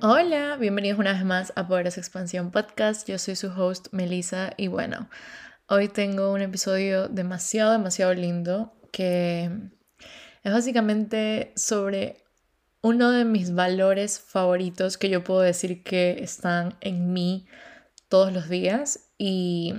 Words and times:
Hola, 0.00 0.56
bienvenidos 0.60 1.00
una 1.00 1.12
vez 1.12 1.24
más 1.24 1.52
a 1.56 1.66
Poderes 1.66 1.98
Expansión 1.98 2.52
Podcast. 2.52 3.08
Yo 3.08 3.18
soy 3.18 3.34
su 3.34 3.48
host 3.48 3.88
Melissa 3.90 4.52
y 4.56 4.68
bueno, 4.68 5.10
hoy 5.66 5.88
tengo 5.88 6.32
un 6.32 6.40
episodio 6.40 7.08
demasiado, 7.08 7.72
demasiado 7.72 8.14
lindo 8.14 8.78
que 8.92 9.50
es 10.44 10.52
básicamente 10.52 11.52
sobre 11.56 12.22
uno 12.80 13.10
de 13.10 13.24
mis 13.24 13.52
valores 13.52 14.20
favoritos 14.20 14.98
que 14.98 15.08
yo 15.08 15.24
puedo 15.24 15.40
decir 15.40 15.82
que 15.82 16.22
están 16.22 16.76
en 16.80 17.12
mí 17.12 17.48
todos 18.08 18.32
los 18.32 18.48
días 18.48 19.10
y, 19.18 19.74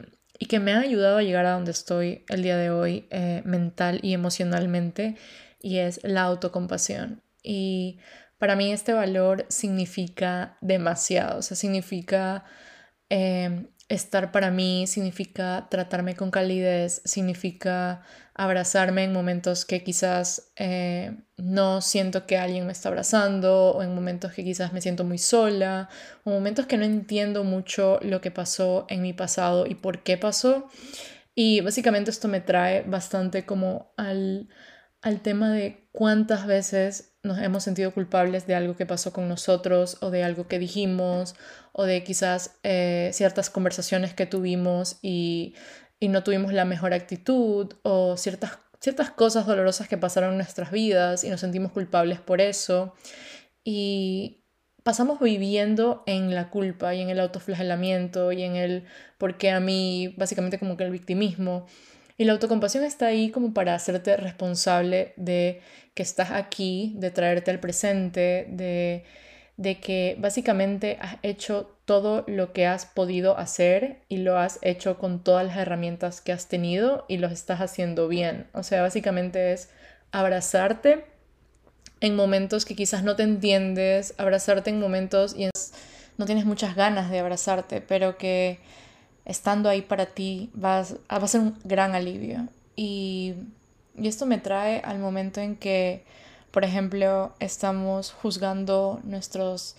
que 0.50 0.60
me 0.60 0.74
han 0.74 0.84
ayudado 0.84 1.20
a 1.20 1.24
llegar 1.24 1.46
a 1.46 1.54
donde 1.54 1.72
estoy 1.72 2.26
el 2.28 2.44
día 2.44 2.58
de 2.58 2.72
hoy 2.72 3.08
eh, 3.10 3.42
mental 3.46 4.00
y 4.02 4.14
emocionalmente 4.14 5.16
y 5.62 5.78
es 5.78 6.02
la 6.04 6.24
autocompasión. 6.24 7.22
Y 7.42 8.00
para 8.40 8.56
mí 8.56 8.71
este 8.71 8.94
valor 8.94 9.46
significa 9.50 10.58
demasiado, 10.62 11.40
o 11.40 11.41
sea, 11.41 11.58
significa 11.58 12.46
em, 13.09 13.68
estar 13.90 14.32
para 14.32 14.52
mí, 14.52 14.88
significa 14.88 15.68
tratarme 15.70 16.16
con 16.16 16.32
calidez, 16.32 17.02
significa 17.05 18.04
abrazarme 18.36 19.04
en 19.04 19.12
momentos 19.12 19.66
que 19.66 19.84
quizás 19.84 20.54
eh, 20.55 21.18
no 21.38 21.82
siento 21.82 22.26
que 22.26 22.38
alguien 22.38 22.66
me 22.66 22.72
está 22.72 22.90
abrazando 22.90 23.72
o 23.72 23.84
en 23.84 23.94
momentos 23.94 24.32
que 24.32 24.44
quizás 24.46 24.71
me 24.71 24.82
siento 24.82 25.04
muy 25.04 25.18
sola 25.18 25.90
o 26.24 26.30
momentos 26.30 26.66
que 26.66 26.77
no 26.77 26.85
entiendo 26.85 27.44
mucho 27.44 27.99
lo 28.02 28.21
que 28.21 28.32
pasó 28.32 28.85
en 28.90 29.02
mi 29.02 29.12
pasado 29.12 29.66
y 29.68 29.76
por 29.76 30.04
qué 30.04 30.18
pasó. 30.18 30.70
Y 31.35 31.62
básicamente 31.62 32.12
esto 32.12 32.27
me 32.27 32.41
trae 32.41 32.84
bastante 32.84 33.46
como 33.46 33.94
al, 33.98 34.49
al 35.02 35.21
tema 35.21 35.52
de 35.52 35.90
cuántas 35.91 36.46
veces 36.46 37.09
nos 37.23 37.38
hemos 37.40 37.64
sentido 37.64 37.94
culpables 37.94 38.48
de 38.48 38.55
algo 38.55 38.76
que 38.76 38.86
pasó 38.86 39.12
con 39.12 39.27
nosotros 39.27 39.98
o 40.02 40.10
de 40.10 40.23
algo 40.23 40.48
que 40.48 40.60
dijimos 40.60 41.36
o 41.73 41.84
de 41.84 42.04
quizás 42.04 42.55
eh, 42.63 43.10
ciertas 43.13 43.49
conversaciones 43.49 44.13
que 44.13 44.26
tuvimos 44.26 44.98
y, 45.02 45.55
no 46.02 46.24
tuvimos 46.24 46.54
la 46.54 46.63
mejor 46.63 46.93
actitud 46.93 47.74
o 47.84 48.16
ciertas, 48.16 48.60
ciertas 48.80 49.12
cosas 49.12 49.46
dolorosas 49.46 49.90
que 49.90 49.98
pasaron 49.98 50.32
en 50.32 50.38
nuestras 50.38 50.71
vidas 50.71 51.26
y 51.26 51.30
nos 51.30 51.41
sentimos 51.41 51.74
culpables 51.74 52.21
por 52.21 52.40
eso. 52.40 52.93
Y 53.65 54.46
pasamos 54.84 55.20
viviendo 55.20 56.04
en 56.05 56.34
la 56.34 56.49
culpa 56.49 56.96
y 56.96 57.02
en 57.02 57.10
el 57.10 57.20
autoflagelamiento 57.20 58.32
y 58.32 58.43
en 58.43 58.55
el 58.55 58.86
por 59.18 59.38
qué 59.38 59.52
a 59.52 59.60
mí, 59.60 60.15
básicamente 60.18 60.58
como 60.58 60.77
que 60.77 60.86
el 60.86 60.91
victimismo. 60.91 61.68
Y 62.20 62.25
la 62.25 62.34
autocompasión 62.34 62.84
está 62.84 63.05
ahí 63.05 63.31
como 63.31 63.53
para 63.53 63.73
hacerte 63.73 64.17
responsable 64.17 65.13
de 65.16 65.62
que 65.94 66.03
estás 66.03 66.31
aquí, 66.31 66.94
de 66.97 67.12
traerte 67.12 67.50
al 67.50 67.62
presente, 67.62 68.45
de, 68.50 69.06
de 69.56 69.79
que 69.79 70.17
básicamente 70.19 70.97
has 71.00 71.16
hecho 71.23 71.78
todo 71.85 72.25
lo 72.28 72.51
que 72.51 72.67
has 72.67 72.85
podido 72.85 73.38
hacer 73.38 74.01
y 74.09 74.17
lo 74.17 74.38
has 74.38 74.59
hecho 74.63 74.97
con 74.97 75.23
todas 75.23 75.47
las 75.47 75.56
herramientas 75.56 76.19
que 76.19 76.34
has 76.34 76.50
tenido 76.50 77.06
y 77.07 77.19
lo 77.19 77.28
estás 77.28 77.62
haciendo 77.62 78.09
bien. 78.09 78.47
O 78.51 78.63
sea, 78.63 78.81
básicamente 78.81 79.53
es 79.53 79.69
abrazarte 80.12 81.06
en 82.01 82.17
momentos 82.17 82.66
que 82.66 82.75
quizás 82.75 83.01
no 83.01 83.16
te 83.16 83.23
entiendes, 83.23 84.13
abrazarte 84.17 84.72
en 84.72 84.81
momentos 84.81 85.38
y 85.38 85.50
no 86.17 86.25
tienes 86.25 86.44
muchas 86.44 86.75
ganas 86.75 87.09
de 87.12 87.19
abrazarte, 87.19 87.79
pero 87.79 88.17
que 88.17 88.59
estando 89.30 89.69
ahí 89.69 89.84
para 89.84 90.08
ti 90.08 90.50
vas, 90.53 90.96
va 91.09 91.18
a 91.18 91.28
ser 91.28 91.41
un 91.41 91.56
gran 91.63 91.94
alivio. 91.96 92.47
Y, 92.75 93.36
esto 93.96 94.25
me 94.25 94.38
trae 94.38 94.80
al 94.80 94.97
momento 94.97 95.41
en 95.41 95.58
que, 95.58 96.06
por 96.52 96.63
ejemplo, 96.63 97.34
estamos 97.40 98.13
juzgando 98.13 99.02
nuestros, 99.03 99.75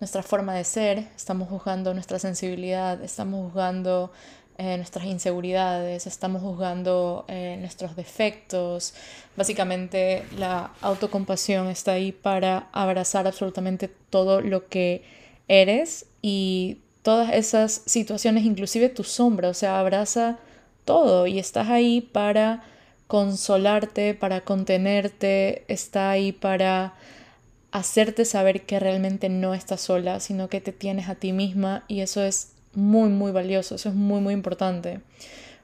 nuestra 0.00 0.22
forma 0.22 0.54
de 0.54 0.64
ser, 0.64 1.06
estamos 1.14 1.50
juzgando 1.50 1.92
nuestra 1.92 2.18
sensibilidad, 2.18 3.02
estamos 3.04 3.44
juzgando 3.44 4.10
eh, 4.56 4.78
nuestras 4.78 5.04
inseguridades, 5.04 6.06
estamos 6.06 6.40
juzgando 6.40 7.26
eh, 7.28 7.58
nuestros 7.60 7.94
defectos. 7.94 8.94
Básicamente 9.36 10.24
la 10.38 10.70
autocompasión 10.80 11.68
está 11.68 11.92
ahí 11.92 12.10
para 12.10 12.68
abrazar 12.72 13.26
absolutamente 13.26 13.88
todo 14.08 14.40
lo 14.40 14.66
que 14.68 15.04
eres 15.46 16.06
y 16.22 16.78
todas 17.08 17.32
esas 17.32 17.80
situaciones, 17.86 18.44
inclusive 18.44 18.90
tu 18.90 19.02
sombra, 19.02 19.48
o 19.48 19.54
sea, 19.54 19.80
abraza 19.80 20.38
todo 20.84 21.26
y 21.26 21.38
estás 21.38 21.70
ahí 21.70 22.02
para 22.02 22.62
consolarte, 23.06 24.12
para 24.12 24.42
contenerte, 24.42 25.64
está 25.68 26.10
ahí 26.10 26.32
para 26.32 26.92
hacerte 27.70 28.26
saber 28.26 28.66
que 28.66 28.78
realmente 28.78 29.30
no 29.30 29.54
estás 29.54 29.80
sola, 29.80 30.20
sino 30.20 30.50
que 30.50 30.60
te 30.60 30.70
tienes 30.70 31.08
a 31.08 31.14
ti 31.14 31.32
misma 31.32 31.82
y 31.88 32.00
eso 32.00 32.22
es 32.22 32.52
muy, 32.74 33.08
muy 33.08 33.32
valioso, 33.32 33.76
eso 33.76 33.88
es 33.88 33.94
muy, 33.94 34.20
muy 34.20 34.34
importante. 34.34 35.00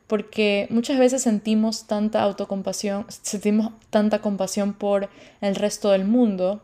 Porque 0.07 0.67
muchas 0.71 0.99
veces 0.99 1.21
sentimos 1.21 1.87
tanta 1.87 2.23
autocompasión, 2.23 3.05
sentimos 3.11 3.71
tanta 3.91 4.23
compasión 4.23 4.73
por 4.73 5.11
el 5.43 5.57
resto 5.57 5.91
del 5.91 6.07
mundo 6.07 6.63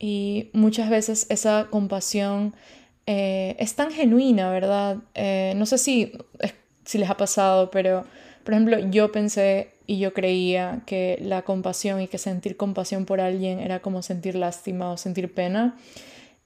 y 0.00 0.50
muchas 0.52 0.90
veces 0.90 1.26
esa 1.28 1.68
compasión 1.70 2.56
eh, 3.12 3.56
es 3.58 3.74
tan 3.74 3.90
genuina, 3.90 4.52
¿verdad? 4.52 4.98
Eh, 5.16 5.52
no 5.56 5.66
sé 5.66 5.78
si, 5.78 6.12
si 6.84 6.96
les 6.96 7.10
ha 7.10 7.16
pasado, 7.16 7.68
pero 7.72 8.04
por 8.44 8.54
ejemplo 8.54 8.78
yo 8.78 9.10
pensé 9.10 9.72
y 9.88 9.98
yo 9.98 10.14
creía 10.14 10.82
que 10.86 11.18
la 11.20 11.42
compasión 11.42 12.00
y 12.00 12.06
que 12.06 12.18
sentir 12.18 12.56
compasión 12.56 13.06
por 13.06 13.20
alguien 13.20 13.58
era 13.58 13.80
como 13.80 14.02
sentir 14.02 14.36
lástima 14.36 14.92
o 14.92 14.96
sentir 14.96 15.34
pena. 15.34 15.76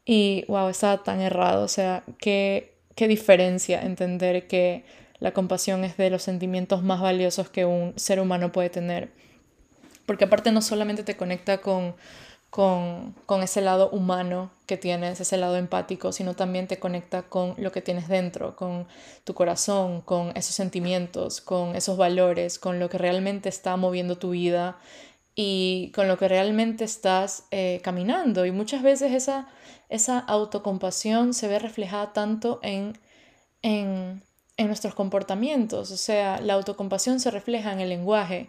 Y 0.07 0.47
wow, 0.49 0.71
estaba 0.71 1.03
tan 1.03 1.21
errado. 1.21 1.65
O 1.65 1.69
sea, 1.69 2.03
qué, 2.19 2.73
qué 2.95 3.09
diferencia 3.09 3.83
entender 3.83 4.47
que 4.47 4.87
la 5.19 5.33
compasión 5.33 5.85
es 5.85 5.99
de 5.99 6.09
los 6.09 6.23
sentimientos 6.23 6.83
más 6.83 7.03
valiosos 7.03 7.51
que 7.51 7.67
un 7.67 7.93
ser 7.97 8.21
humano 8.21 8.53
puede 8.53 8.71
tener. 8.71 9.11
Porque 10.07 10.25
aparte 10.25 10.51
no 10.51 10.63
solamente 10.63 11.03
te 11.03 11.15
conecta 11.15 11.59
con 11.59 11.95
con, 12.55 13.43
ese 13.43 13.63
lado 13.63 13.91
humano 13.91 14.53
que 14.67 14.77
tienes, 14.77 15.19
ese 15.19 15.37
lado 15.39 15.57
empático, 15.57 16.13
sino 16.13 16.35
también 16.35 16.69
te 16.69 16.79
conecta 16.79 17.25
con 17.25 17.57
lo 17.59 17.73
que 17.73 17.83
tienes 17.83 18.07
dentro, 18.07 18.55
con 18.55 18.87
tu 19.25 19.35
corazón, 19.35 20.03
con 20.03 20.31
esos 20.37 20.55
sentimientos, 20.55 21.41
con 21.41 21.75
esos 21.75 21.97
valores, 21.97 22.61
con 22.61 22.79
lo 22.79 22.89
que 22.89 22.97
realmente 22.97 23.49
está 23.49 23.77
moviendo 23.77 24.19
tu 24.19 24.31
vida 24.31 24.79
y 25.35 25.91
con 25.97 26.07
lo 26.07 26.17
que 26.17 26.29
realmente 26.29 26.85
estás 26.85 27.43
eh, 27.51 27.81
caminando. 27.83 28.47
Y 28.47 28.53
muchas 28.53 28.85
veces 28.85 29.11
esa, 29.13 29.49
esa 29.89 30.21
autocompasión 30.21 31.35
se 31.35 31.49
ve 31.49 31.59
reflejada 31.59 32.13
tanto 32.13 32.61
en, 32.63 32.97
en, 33.63 34.23
en 34.57 34.67
nuestros 34.69 34.95
comportamientos, 34.95 35.91
o 35.91 35.97
sea, 35.97 36.41
la 36.41 36.55
autocompasión 36.55 37.19
se 37.19 37.33
refleja 37.33 37.73
en 37.73 37.81
el 37.81 37.89
lenguaje, 37.89 38.49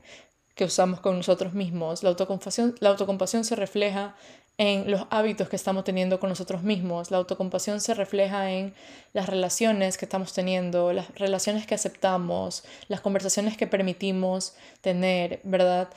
que 0.56 0.66
usamos 0.66 1.02
con 1.02 1.18
nosotros 1.18 1.54
mismos. 1.54 2.02
La 2.02 2.10
autocompasión, 2.10 2.76
la 2.80 2.90
autocompasión 2.90 3.44
se 3.44 3.56
refleja 3.56 4.16
en 4.58 4.90
los 4.90 5.06
hábitos 5.10 5.50
que 5.50 5.58
estamos 5.58 5.84
teniendo 5.84 6.20
con 6.20 6.30
nosotros 6.30 6.64
mismos. 6.64 7.12
La 7.12 7.18
autocompasión 7.18 7.82
se 7.82 7.94
refleja 7.94 8.52
en 8.52 8.74
las 9.14 9.28
relaciones 9.28 9.98
que 9.98 10.06
estamos 10.06 10.34
teniendo, 10.34 10.94
las 10.94 11.14
relaciones 11.16 11.68
que 11.68 11.76
aceptamos, 11.76 12.64
las 12.88 13.02
conversaciones 13.02 13.58
que 13.58 13.68
permitimos 13.68 14.54
tener, 14.82 15.42
¿verdad? 15.44 15.90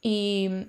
Y 0.00 0.68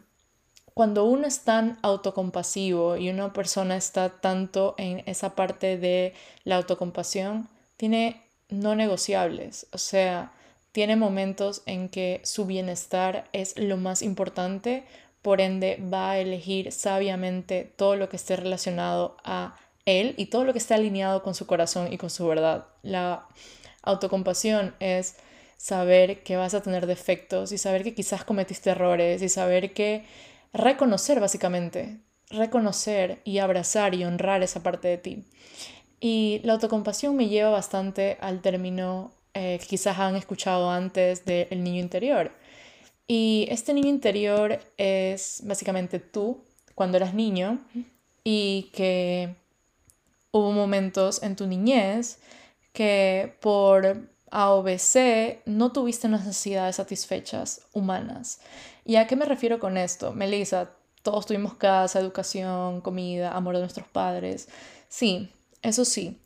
cuando 0.74 1.06
uno 1.06 1.28
es 1.28 1.42
tan 1.42 1.78
autocompasivo 1.84 2.98
y 2.98 3.10
una 3.10 3.32
persona 3.32 3.78
está 3.78 4.10
tanto 4.10 4.74
en 4.78 5.04
esa 5.06 5.36
parte 5.36 5.78
de 5.78 6.14
la 6.44 6.58
autocompasión, 6.58 7.48
tiene 7.78 8.24
no 8.50 8.76
negociables. 8.76 9.68
O 9.72 9.78
sea, 9.78 10.32
tiene 10.76 10.98
momentos 10.98 11.62
en 11.68 11.88
que 11.88 12.20
su 12.26 12.46
bienestar 12.46 13.30
es 13.32 13.58
lo 13.58 13.78
más 13.78 14.02
importante, 14.02 14.84
por 15.22 15.40
ende 15.40 15.82
va 15.82 16.12
a 16.12 16.20
elegir 16.20 16.74
sabiamente 16.74 17.72
todo 17.78 17.96
lo 17.96 18.10
que 18.10 18.18
esté 18.18 18.36
relacionado 18.36 19.16
a 19.24 19.56
él 19.86 20.16
y 20.18 20.26
todo 20.26 20.44
lo 20.44 20.52
que 20.52 20.60
esté 20.60 20.74
alineado 20.74 21.24
con 21.24 21.34
su 21.34 21.48
corazón 21.48 21.94
y 21.94 21.98
con 21.98 22.10
su 22.10 22.28
verdad. 22.28 22.66
La 22.82 23.26
autocompasión 23.84 24.76
es 24.82 25.16
saber 25.56 26.24
que 26.24 26.36
vas 26.36 26.54
a 26.54 26.62
tener 26.62 26.88
defectos 26.88 27.54
y 27.54 27.58
saber 27.58 27.86
que 27.86 27.96
quizás 27.96 28.26
cometiste 28.26 28.72
errores 28.72 29.22
y 29.22 29.30
saber 29.30 29.72
que 29.72 30.04
reconocer 30.52 31.22
básicamente, 31.22 32.02
reconocer 32.30 33.22
y 33.24 33.38
abrazar 33.38 33.96
y 33.96 34.04
honrar 34.04 34.44
esa 34.44 34.62
parte 34.62 34.90
de 34.90 34.98
ti. 34.98 35.24
Y 36.02 36.42
la 36.44 36.52
autocompasión 36.52 37.16
me 37.16 37.30
lleva 37.30 37.50
bastante 37.50 38.18
al 38.20 38.42
término 38.42 39.15
eh, 39.36 39.60
quizás 39.68 40.00
han 40.00 40.16
escuchado 40.16 40.72
antes 40.72 41.26
del 41.26 41.62
niño 41.64 41.82
interior. 41.82 42.32
Y 43.06 43.48
este 43.52 43.74
niño 43.74 43.90
interior 43.90 44.60
es 44.78 45.42
básicamente 45.44 46.00
tú 46.00 46.42
cuando 46.74 46.98
eras 46.98 47.14
niño 47.14 47.60
y 48.24 48.72
que 48.74 49.36
hubo 50.32 50.52
momentos 50.52 51.22
en 51.22 51.36
tu 51.36 51.48
niñez 51.48 52.20
que 52.74 53.38
por 53.42 54.10
A 54.32 54.64
no 55.46 55.72
tuviste 55.72 56.08
necesidades 56.08 56.78
satisfechas 56.78 57.62
humanas. 57.74 58.40
¿Y 58.86 58.96
a 58.96 59.06
qué 59.06 59.16
me 59.16 59.26
refiero 59.26 59.60
con 59.60 59.78
esto? 59.78 60.14
Melissa, 60.14 60.72
todos 61.04 61.26
tuvimos 61.26 61.56
casa, 61.56 62.00
educación, 62.00 62.82
comida, 62.82 63.32
amor 63.32 63.56
de 63.56 63.62
nuestros 63.62 63.88
padres. 63.88 64.48
Sí, 64.88 65.30
eso 65.62 65.86
sí, 65.86 66.20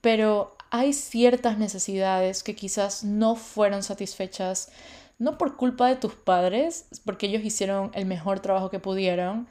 pero 0.00 0.53
hay 0.74 0.92
ciertas 0.92 1.56
necesidades 1.56 2.42
que 2.42 2.56
quizás 2.56 3.04
no 3.04 3.36
fueron 3.36 3.84
satisfechas, 3.84 4.72
no 5.20 5.38
por 5.38 5.56
culpa 5.56 5.86
de 5.86 5.94
tus 5.94 6.16
padres, 6.16 6.86
porque 7.04 7.26
ellos 7.26 7.44
hicieron 7.44 7.92
el 7.94 8.06
mejor 8.06 8.40
trabajo 8.40 8.70
que 8.70 8.80
pudieron, 8.80 9.46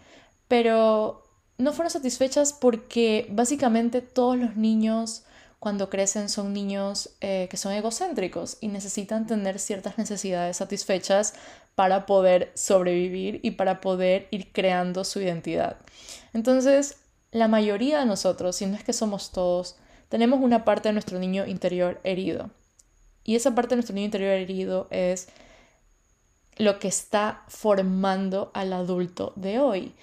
pero 0.49 1.25
no 1.57 1.71
fueron 1.71 1.91
satisfechas 1.91 2.51
porque 2.51 3.25
básicamente 3.29 4.01
todos 4.01 4.35
los 4.35 4.57
niños 4.57 5.23
cuando 5.59 5.89
crecen 5.89 6.27
son 6.27 6.51
niños 6.51 7.11
eh, 7.21 7.47
que 7.49 7.55
son 7.55 7.71
egocéntricos 7.71 8.57
y 8.59 8.67
necesitan 8.67 9.25
tener 9.25 9.59
ciertas 9.59 9.97
necesidades 9.97 10.57
satisfechas 10.57 11.35
para 11.73 12.05
poder 12.05 12.51
sobrevivir 12.53 13.39
y 13.43 13.51
para 13.51 13.79
poder 13.79 14.27
ir 14.31 14.51
creando 14.51 15.05
su 15.05 15.21
identidad. 15.21 15.77
Entonces, 16.33 16.97
la 17.31 17.47
mayoría 17.47 17.99
de 17.99 18.05
nosotros, 18.05 18.57
si 18.57 18.65
no 18.65 18.75
es 18.75 18.83
que 18.83 18.91
somos 18.91 19.31
todos, 19.31 19.77
tenemos 20.13 20.41
una 20.41 20.63
parte 20.63 20.89
de 20.89 20.93
nuestro 20.93 21.17
niño 21.17 21.47
interior 21.47 21.99
herido. 22.03 22.51
Y 23.23 23.35
esa 23.35 23.55
parte 23.55 23.69
de 23.69 23.77
nuestro 23.77 23.95
niño 23.95 24.05
interior 24.05 24.33
herido 24.33 24.87
es 24.91 25.27
lo 26.55 26.77
que 26.77 26.87
está 26.87 27.41
formando 27.47 28.51
al 28.53 28.73
adulto 28.73 29.33
de 29.35 29.57
hoy. 29.57 29.95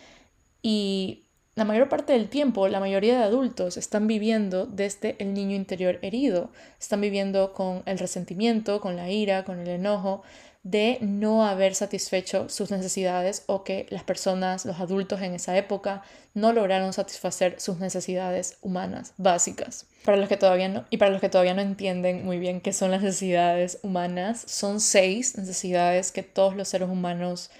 Y 0.63 1.27
la 1.55 1.65
mayor 1.65 1.89
parte 1.89 2.13
del 2.13 2.29
tiempo, 2.29 2.67
la 2.67 2.81
mayoría 2.81 3.19
de 3.19 3.23
adultos 3.23 3.77
están 3.77 4.09
viviendo 4.09 4.67
desde 4.67 5.15
el 5.21 5.33
niño 5.33 5.55
interior 5.55 6.01
herido. 6.03 6.51
Están 6.81 7.01
viviendo 7.01 7.53
con 7.53 7.85
el 7.87 8.01
resentimiento, 8.01 8.81
con 8.81 8.97
la 8.97 9.13
ira, 9.13 9.45
con 9.45 9.61
el 9.61 9.69
enojo, 9.69 10.25
de 10.63 10.99
no 11.01 11.47
haber 11.47 11.75
satisfecho 11.75 12.49
sus 12.51 12.71
necesidades 12.71 13.45
o 13.47 13.65
que 13.65 13.87
las 13.89 14.05
personas, 14.05 14.67
los 14.67 14.79
adultos 14.79 15.23
en 15.23 15.35
esa 15.35 15.57
época, 15.57 16.03
no 16.35 16.53
lograron 16.53 16.93
satisfacer 16.93 17.59
sus 17.59 17.79
necesidades 17.79 18.59
humanas 18.61 19.15
básicas. 19.17 19.87
Para 20.05 20.19
los 20.19 20.29
que 20.29 20.37
todavía 20.37 20.69
no, 20.69 20.85
y 20.91 20.99
para 20.99 21.11
los 21.11 21.21
que 21.21 21.31
todavía 21.31 21.55
no 21.55 21.63
entienden 21.63 22.25
muy 22.25 22.39
bien 22.39 22.61
qué 22.61 22.75
son 22.75 22.91
las 22.91 23.03
necesidades 23.03 23.79
humanas, 23.83 24.45
son 24.47 24.81
seis 24.81 25.37
necesidades 25.39 26.13
que 26.13 26.23
todos 26.23 26.55
los 26.55 26.69
seres 26.69 26.91
humanos 26.91 27.51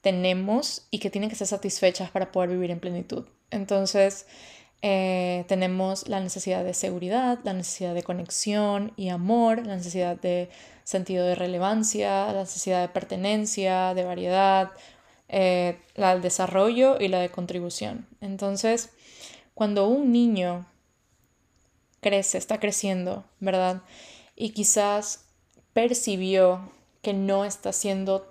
tenemos 0.00 0.86
y 0.90 1.00
que 1.00 1.10
tienen 1.10 1.30
que 1.30 1.36
ser 1.36 1.48
satisfechas 1.48 2.10
para 2.10 2.30
poder 2.30 2.50
vivir 2.50 2.70
en 2.70 2.80
plenitud. 2.80 3.26
Entonces, 3.50 4.26
eh, 4.82 5.44
tenemos 5.46 6.08
la 6.08 6.20
necesidad 6.20 6.64
de 6.64 6.72
seguridad, 6.72 7.38
la 7.44 7.52
necesidad 7.52 7.94
de 7.94 8.02
conexión 8.02 8.92
y 8.96 9.10
amor, 9.10 9.66
la 9.66 9.76
necesidad 9.76 10.18
de 10.18 10.48
sentido 10.90 11.24
de 11.24 11.36
relevancia, 11.36 12.32
la 12.32 12.40
necesidad 12.40 12.80
de 12.82 12.88
pertenencia, 12.88 13.94
de 13.94 14.04
variedad, 14.04 14.72
eh, 15.28 15.78
la 15.94 16.12
del 16.12 16.22
desarrollo 16.22 16.98
y 16.98 17.06
la 17.08 17.20
de 17.20 17.30
contribución. 17.30 18.08
Entonces, 18.20 18.90
cuando 19.54 19.86
un 19.86 20.10
niño 20.10 20.66
crece, 22.00 22.38
está 22.38 22.58
creciendo, 22.58 23.24
¿verdad? 23.38 23.82
Y 24.34 24.50
quizás 24.50 25.26
percibió 25.72 26.72
que 27.02 27.12
no 27.12 27.44
está 27.44 27.70
haciendo 27.70 28.26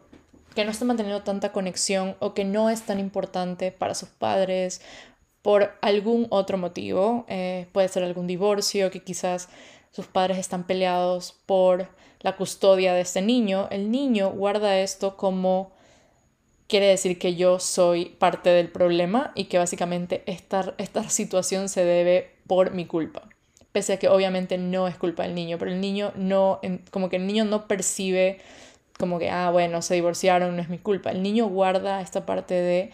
que 0.55 0.65
no 0.65 0.71
está 0.71 0.83
manteniendo 0.83 1.23
tanta 1.23 1.51
conexión 1.51 2.17
o 2.19 2.33
que 2.33 2.43
no 2.43 2.69
es 2.69 2.81
tan 2.81 2.99
importante 2.99 3.71
para 3.71 3.93
sus 3.93 4.09
padres 4.09 4.81
por 5.41 5.71
algún 5.81 6.27
otro 6.31 6.57
motivo. 6.57 7.23
Eh, 7.29 7.67
puede 7.71 7.87
ser 7.87 8.03
algún 8.03 8.27
divorcio, 8.27 8.91
que 8.91 9.03
quizás 9.03 9.47
sus 9.91 10.07
padres 10.07 10.37
están 10.37 10.65
peleados 10.65 11.35
por 11.45 11.87
la 12.21 12.35
custodia 12.35 12.93
de 12.93 13.01
este 13.01 13.21
niño. 13.21 13.67
El 13.71 13.91
niño 13.91 14.31
guarda 14.31 14.79
esto 14.79 15.17
como 15.17 15.71
quiere 16.67 16.87
decir 16.87 17.17
que 17.17 17.35
yo 17.35 17.59
soy 17.59 18.05
parte 18.05 18.49
del 18.49 18.69
problema 18.69 19.31
y 19.35 19.45
que 19.45 19.57
básicamente 19.57 20.23
esta, 20.27 20.75
esta 20.77 21.09
situación 21.09 21.69
se 21.69 21.83
debe 21.83 22.31
por 22.47 22.73
mi 22.73 22.85
culpa. 22.85 23.23
Pese 23.71 23.93
a 23.93 23.99
que 23.99 24.09
obviamente 24.09 24.57
no 24.57 24.87
es 24.87 24.95
culpa 24.95 25.23
del 25.23 25.35
niño, 25.35 25.57
pero 25.57 25.71
el 25.71 25.81
niño 25.81 26.11
no, 26.15 26.59
como 26.91 27.09
que 27.09 27.17
el 27.17 27.27
niño 27.27 27.45
no 27.45 27.67
percibe 27.67 28.39
como 28.99 29.17
que, 29.17 29.29
ah, 29.29 29.49
bueno, 29.49 29.81
se 29.81 29.95
divorciaron, 29.95 30.55
no 30.55 30.61
es 30.61 30.67
mi 30.67 30.77
culpa. 30.77 31.11
El 31.11 31.23
niño 31.23 31.47
guarda 31.47 32.01
esta 32.01 32.25
parte 32.25 32.53
de 32.53 32.91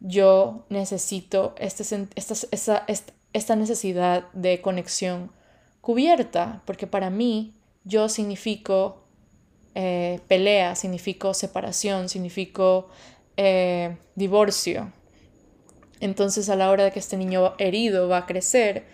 yo 0.00 0.64
necesito 0.68 1.54
este, 1.58 1.84
esta, 2.16 2.84
esta, 3.32 3.56
necesidad 3.56 4.24
de 4.32 4.60
conexión 4.60 5.30
cubierta, 5.80 6.62
porque 6.64 6.86
para 6.86 7.10
mí 7.10 7.54
yo 7.88 8.08
significo 8.08 9.02
eh, 9.74 10.20
pelea, 10.28 10.76
significo 10.76 11.34
separación, 11.34 12.08
significo 12.08 12.88
eh, 13.36 13.96
divorcio. 14.14 14.92
Entonces 16.00 16.48
a 16.48 16.56
la 16.56 16.70
hora 16.70 16.84
de 16.84 16.92
que 16.92 16.98
este 16.98 17.16
niño 17.16 17.54
herido 17.58 18.08
va 18.08 18.18
a 18.18 18.26
crecer, 18.26 18.84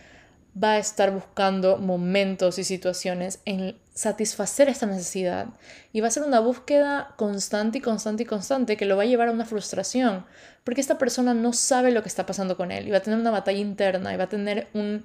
va 0.62 0.72
a 0.72 0.78
estar 0.78 1.10
buscando 1.10 1.78
momentos 1.78 2.58
y 2.58 2.64
situaciones 2.64 3.40
en 3.44 3.76
satisfacer 3.94 4.68
esta 4.68 4.86
necesidad. 4.86 5.48
Y 5.92 6.00
va 6.00 6.08
a 6.08 6.12
ser 6.12 6.22
una 6.22 6.40
búsqueda 6.40 7.14
constante 7.16 7.78
y 7.78 7.80
constante 7.80 8.22
y 8.22 8.26
constante 8.26 8.76
que 8.76 8.86
lo 8.86 8.96
va 8.96 9.02
a 9.02 9.06
llevar 9.06 9.28
a 9.28 9.32
una 9.32 9.44
frustración, 9.44 10.24
porque 10.62 10.80
esta 10.80 10.98
persona 10.98 11.34
no 11.34 11.52
sabe 11.52 11.90
lo 11.90 12.02
que 12.02 12.08
está 12.08 12.26
pasando 12.26 12.56
con 12.56 12.70
él 12.70 12.86
y 12.86 12.90
va 12.90 12.98
a 12.98 13.02
tener 13.02 13.18
una 13.18 13.30
batalla 13.30 13.58
interna 13.58 14.14
y 14.14 14.16
va 14.16 14.24
a 14.24 14.28
tener 14.28 14.68
un, 14.74 15.04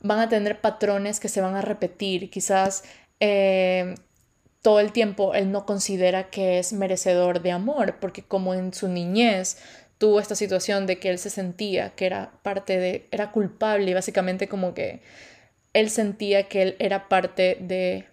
van 0.00 0.18
a 0.20 0.28
tener 0.28 0.60
patrones 0.60 1.20
que 1.20 1.28
se 1.28 1.40
van 1.40 1.54
a 1.54 1.62
repetir. 1.62 2.30
Quizás 2.30 2.84
eh, 3.20 3.94
todo 4.62 4.80
el 4.80 4.92
tiempo 4.92 5.34
él 5.34 5.50
no 5.52 5.66
considera 5.66 6.30
que 6.30 6.58
es 6.58 6.72
merecedor 6.72 7.42
de 7.42 7.52
amor, 7.52 7.96
porque 8.00 8.22
como 8.22 8.54
en 8.54 8.74
su 8.74 8.88
niñez 8.88 9.58
tuvo 9.98 10.20
esta 10.20 10.34
situación 10.34 10.86
de 10.86 10.98
que 10.98 11.10
él 11.10 11.18
se 11.18 11.30
sentía 11.30 11.90
que 11.90 12.06
era 12.06 12.32
parte 12.42 12.78
de, 12.78 13.08
era 13.10 13.32
culpable 13.32 13.90
y 13.90 13.94
básicamente 13.94 14.48
como 14.48 14.74
que 14.74 15.02
él 15.74 15.90
sentía 15.90 16.48
que 16.48 16.62
él 16.62 16.76
era 16.78 17.08
parte 17.08 17.58
de, 17.60 18.06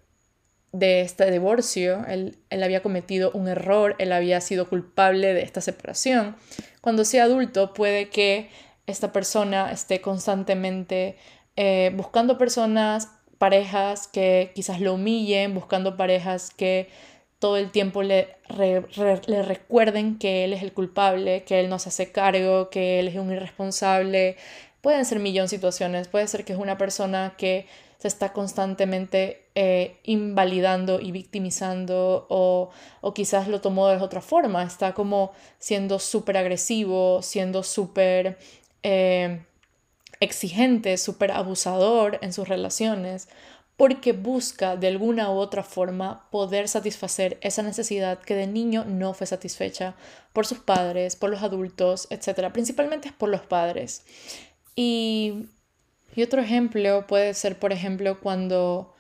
de 0.71 1.01
este 1.01 1.29
divorcio, 1.31 2.05
él, 2.07 2.37
él 2.49 2.63
había 2.63 2.81
cometido 2.81 3.31
un 3.31 3.47
error, 3.47 3.95
él 3.99 4.11
había 4.11 4.41
sido 4.41 4.67
culpable 4.67 5.33
de 5.33 5.41
esta 5.41 5.61
separación. 5.61 6.35
Cuando 6.81 7.05
sea 7.05 7.23
adulto 7.23 7.73
puede 7.73 8.09
que 8.09 8.49
esta 8.87 9.11
persona 9.11 9.71
esté 9.71 10.01
constantemente 10.01 11.17
eh, 11.55 11.91
buscando 11.95 12.37
personas, 12.37 13.09
parejas 13.37 14.07
que 14.07 14.51
quizás 14.55 14.81
lo 14.81 14.93
humillen, 14.93 15.53
buscando 15.53 15.97
parejas 15.97 16.51
que 16.51 16.89
todo 17.39 17.57
el 17.57 17.71
tiempo 17.71 18.01
le, 18.01 18.35
le 18.57 19.43
recuerden 19.43 20.17
que 20.17 20.45
él 20.45 20.53
es 20.53 20.63
el 20.63 20.73
culpable, 20.73 21.43
que 21.43 21.59
él 21.59 21.69
no 21.69 21.79
se 21.79 21.89
hace 21.89 22.11
cargo, 22.11 22.69
que 22.69 22.99
él 22.99 23.07
es 23.07 23.15
un 23.15 23.31
irresponsable. 23.31 24.37
Pueden 24.81 25.05
ser 25.05 25.19
millón 25.19 25.47
situaciones, 25.47 26.07
puede 26.07 26.27
ser 26.27 26.45
que 26.45 26.53
es 26.53 26.60
una 26.60 26.77
persona 26.77 27.36
que 27.38 27.67
se 27.98 28.07
está 28.07 28.33
constantemente 28.33 29.45
eh, 29.55 29.98
invalidando 30.03 31.00
y 31.00 31.12
victimizando 31.12 32.27
o, 32.29 32.69
o, 33.01 33.13
quizás 33.13 33.48
lo 33.48 33.62
tomó 33.62 33.88
de 33.88 33.98
otra 33.98 34.21
forma, 34.21 34.63
está 34.63 34.93
como 34.93 35.31
siendo 35.60 35.98
súper 36.00 36.38
agresivo, 36.38 37.21
siendo 37.21 37.63
súper 37.63 38.38
eh, 38.83 39.39
exigente, 40.19 40.98
súper 40.98 41.31
abusador 41.31 42.19
en 42.22 42.34
sus 42.34 42.48
relaciones 42.48 43.27
porque 43.77 44.13
busca 44.13 44.77
de 44.77 44.88
alguna 44.88 45.29
u 45.31 45.36
otra 45.36 45.63
forma 45.63 46.29
poder 46.31 46.67
satisfacer 46.67 47.38
esa 47.41 47.62
necesidad 47.62 48.19
que 48.19 48.36
de 48.36 48.48
niño 48.48 48.86
no 48.86 49.13
fue 49.13 49.27
satisfecha 49.27 49.95
por 50.31 50.45
sus 50.45 50.60
padres, 50.60 51.15
por 51.15 51.29
los 51.29 51.43
adultos, 51.43 52.07
etc. 52.10 52.51
Principalmente 52.53 53.12
por 53.17 53.29
los 53.29 53.41
padres. 53.41 54.03
Y, 54.75 55.50
otro 56.17 56.41
ejemplo 56.41 57.05
puede 57.07 57.34
ser, 57.34 57.60
por 57.60 57.74
ejemplo, 57.74 58.22
cuando 58.22 58.95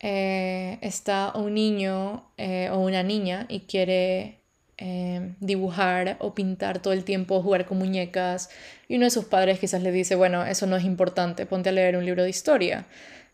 eh, 0.00 0.78
está 0.80 1.32
un 1.34 1.52
niño 1.52 2.30
eh, 2.38 2.70
o 2.72 2.78
una 2.78 3.02
niña 3.02 3.44
y 3.50 3.60
quiere 3.60 4.40
eh, 4.78 5.34
dibujar 5.40 6.16
o 6.20 6.34
pintar 6.34 6.80
todo 6.80 6.92
el 6.92 7.04
tiempo, 7.04 7.42
jugar 7.42 7.66
con 7.66 7.78
muñecas, 7.78 8.50
y 8.88 8.96
uno 8.96 9.06
de 9.06 9.10
sus 9.10 9.24
padres 9.24 9.58
quizás 9.58 9.82
le 9.82 9.92
dice, 9.92 10.14
bueno, 10.14 10.44
eso 10.44 10.66
no 10.66 10.76
es 10.76 10.84
importante, 10.84 11.46
ponte 11.46 11.70
a 11.70 11.72
leer 11.72 11.96
un 11.96 12.04
libro 12.04 12.22
de 12.22 12.30
historia. 12.30 12.86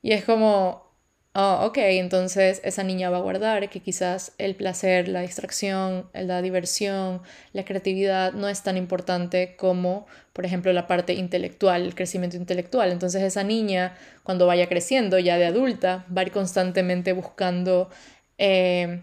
Y 0.03 0.13
es 0.13 0.25
como, 0.25 0.93
oh, 1.35 1.67
ok, 1.67 1.79
entonces 1.79 2.61
esa 2.65 2.83
niña 2.85 3.11
va 3.11 3.19
a 3.19 3.21
guardar 3.21 3.69
que 3.71 3.81
quizás 3.81 4.33
el 4.39 4.55
placer, 4.55 5.09
la 5.09 5.23
distracción, 5.23 6.09
la 6.15 6.43
diversión, 6.43 7.23
la 7.53 7.65
creatividad 7.65 8.33
no 8.35 8.49
es 8.49 8.63
tan 8.63 8.77
importante 8.77 9.57
como, 9.57 10.07
por 10.33 10.47
ejemplo, 10.47 10.73
la 10.73 10.87
parte 10.87 11.15
intelectual, 11.15 11.83
el 11.83 11.95
crecimiento 11.95 12.37
intelectual. 12.37 12.93
Entonces 12.93 13.23
esa 13.23 13.45
niña, 13.45 13.97
cuando 14.23 14.47
vaya 14.47 14.69
creciendo 14.69 15.19
ya 15.19 15.39
de 15.39 15.47
adulta, 15.47 16.07
va 16.17 16.23
a 16.23 16.25
ir 16.25 16.33
constantemente 16.33 17.13
buscando... 17.13 17.91
Eh, 18.39 19.03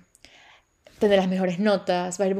tener 0.99 1.17
las 1.17 1.27
mejores 1.27 1.59
notas, 1.59 2.19
va 2.19 2.25
a 2.25 2.27
ir 2.27 2.37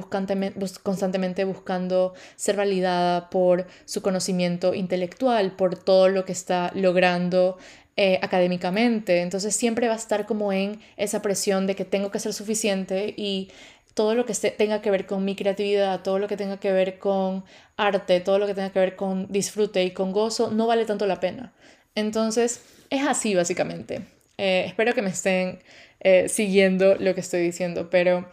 constantemente 0.83 1.43
buscando 1.45 2.13
ser 2.35 2.55
validada 2.55 3.29
por 3.29 3.65
su 3.85 4.01
conocimiento 4.01 4.73
intelectual, 4.73 5.53
por 5.53 5.77
todo 5.77 6.09
lo 6.09 6.25
que 6.25 6.33
está 6.33 6.71
logrando 6.75 7.57
eh, 7.95 8.19
académicamente. 8.21 9.21
Entonces 9.21 9.55
siempre 9.55 9.87
va 9.87 9.93
a 9.93 9.97
estar 9.97 10.25
como 10.25 10.53
en 10.53 10.79
esa 10.97 11.21
presión 11.21 11.67
de 11.67 11.75
que 11.75 11.85
tengo 11.85 12.11
que 12.11 12.19
ser 12.19 12.33
suficiente 12.33 13.13
y 13.17 13.49
todo 13.93 14.15
lo 14.15 14.25
que 14.25 14.33
tenga 14.33 14.81
que 14.81 14.91
ver 14.91 15.05
con 15.05 15.25
mi 15.25 15.35
creatividad, 15.35 16.01
todo 16.01 16.19
lo 16.19 16.27
que 16.27 16.37
tenga 16.37 16.57
que 16.57 16.71
ver 16.71 16.99
con 16.99 17.43
arte, 17.75 18.21
todo 18.21 18.39
lo 18.39 18.47
que 18.47 18.53
tenga 18.53 18.69
que 18.69 18.79
ver 18.79 18.95
con 18.95 19.29
disfrute 19.29 19.83
y 19.83 19.91
con 19.91 20.13
gozo, 20.13 20.51
no 20.51 20.67
vale 20.67 20.85
tanto 20.85 21.05
la 21.07 21.19
pena. 21.19 21.53
Entonces, 21.95 22.61
es 22.89 23.05
así 23.05 23.35
básicamente. 23.35 24.01
Eh, 24.37 24.63
espero 24.67 24.93
que 24.93 25.01
me 25.01 25.09
estén 25.09 25.59
eh, 25.99 26.29
siguiendo 26.29 26.95
lo 26.95 27.13
que 27.13 27.19
estoy 27.19 27.41
diciendo, 27.41 27.89
pero 27.89 28.29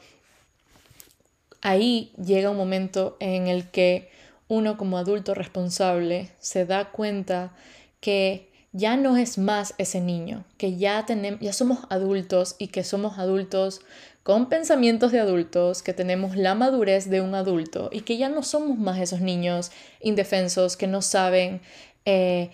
ahí 1.66 2.12
llega 2.16 2.50
un 2.50 2.56
momento 2.56 3.16
en 3.18 3.48
el 3.48 3.68
que 3.68 4.08
uno 4.46 4.76
como 4.76 4.98
adulto 4.98 5.34
responsable 5.34 6.30
se 6.38 6.64
da 6.64 6.92
cuenta 6.92 7.52
que 7.98 8.52
ya 8.70 8.96
no 8.96 9.16
es 9.16 9.36
más 9.36 9.74
ese 9.76 10.00
niño, 10.00 10.44
que 10.58 10.76
ya, 10.76 11.04
tenemos, 11.06 11.40
ya 11.40 11.52
somos 11.52 11.80
adultos 11.90 12.54
y 12.60 12.68
que 12.68 12.84
somos 12.84 13.18
adultos 13.18 13.80
con 14.22 14.48
pensamientos 14.48 15.10
de 15.10 15.18
adultos, 15.18 15.82
que 15.82 15.92
tenemos 15.92 16.36
la 16.36 16.54
madurez 16.54 17.10
de 17.10 17.20
un 17.20 17.34
adulto 17.34 17.90
y 17.92 18.02
que 18.02 18.16
ya 18.16 18.28
no 18.28 18.44
somos 18.44 18.78
más 18.78 19.00
esos 19.00 19.20
niños 19.20 19.72
indefensos 20.00 20.76
que 20.76 20.86
no 20.86 21.02
saben 21.02 21.60
eh, 22.04 22.50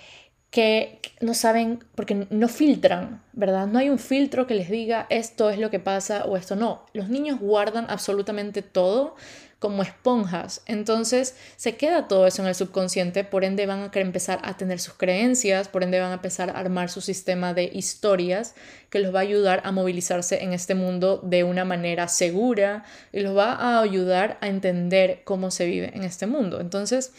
que 0.52 1.00
no 1.21 1.32
saben, 1.32 1.82
porque 1.94 2.26
no 2.28 2.47
filtran, 2.47 3.23
¿verdad? 3.32 3.66
No 3.66 3.78
hay 3.78 3.88
un 3.88 3.99
filtro 3.99 4.47
que 4.47 4.54
les 4.54 4.68
diga 4.68 5.06
esto 5.09 5.49
es 5.49 5.59
lo 5.59 5.71
que 5.71 5.80
pasa 5.80 6.26
o 6.26 6.37
esto 6.37 6.56
no. 6.56 6.85
Los 6.92 7.09
niños 7.09 7.40
guardan 7.40 7.87
absolutamente 7.88 8.61
todo 8.61 9.16
como 9.59 9.82
esponjas. 9.82 10.61
Entonces 10.66 11.37
se 11.56 11.76
queda 11.76 12.06
todo 12.06 12.26
eso 12.26 12.42
en 12.42 12.49
el 12.49 12.54
subconsciente, 12.54 13.25
por 13.25 13.44
ende 13.44 13.64
van 13.64 13.90
a 13.94 13.99
empezar 13.99 14.40
a 14.42 14.54
tener 14.59 14.78
sus 14.78 14.92
creencias, 14.92 15.68
por 15.68 15.85
ende 15.85 16.00
van 16.00 16.11
a 16.11 16.14
empezar 16.14 16.50
a 16.50 16.59
armar 16.59 16.90
su 16.90 17.00
sistema 17.00 17.54
de 17.54 17.71
historias 17.73 18.54
que 18.90 18.99
los 18.99 19.14
va 19.14 19.21
a 19.21 19.23
ayudar 19.23 19.62
a 19.64 19.73
movilizarse 19.73 20.42
en 20.42 20.52
este 20.52 20.75
mundo 20.75 21.18
de 21.25 21.44
una 21.44 21.64
manera 21.64 22.09
segura 22.09 22.85
y 23.11 23.21
los 23.21 23.35
va 23.35 23.54
a 23.54 23.80
ayudar 23.80 24.37
a 24.42 24.49
entender 24.49 25.23
cómo 25.25 25.50
se 25.50 25.64
vive 25.64 25.92
en 25.94 26.02
este 26.02 26.26
mundo. 26.26 26.61
Entonces, 26.61 27.12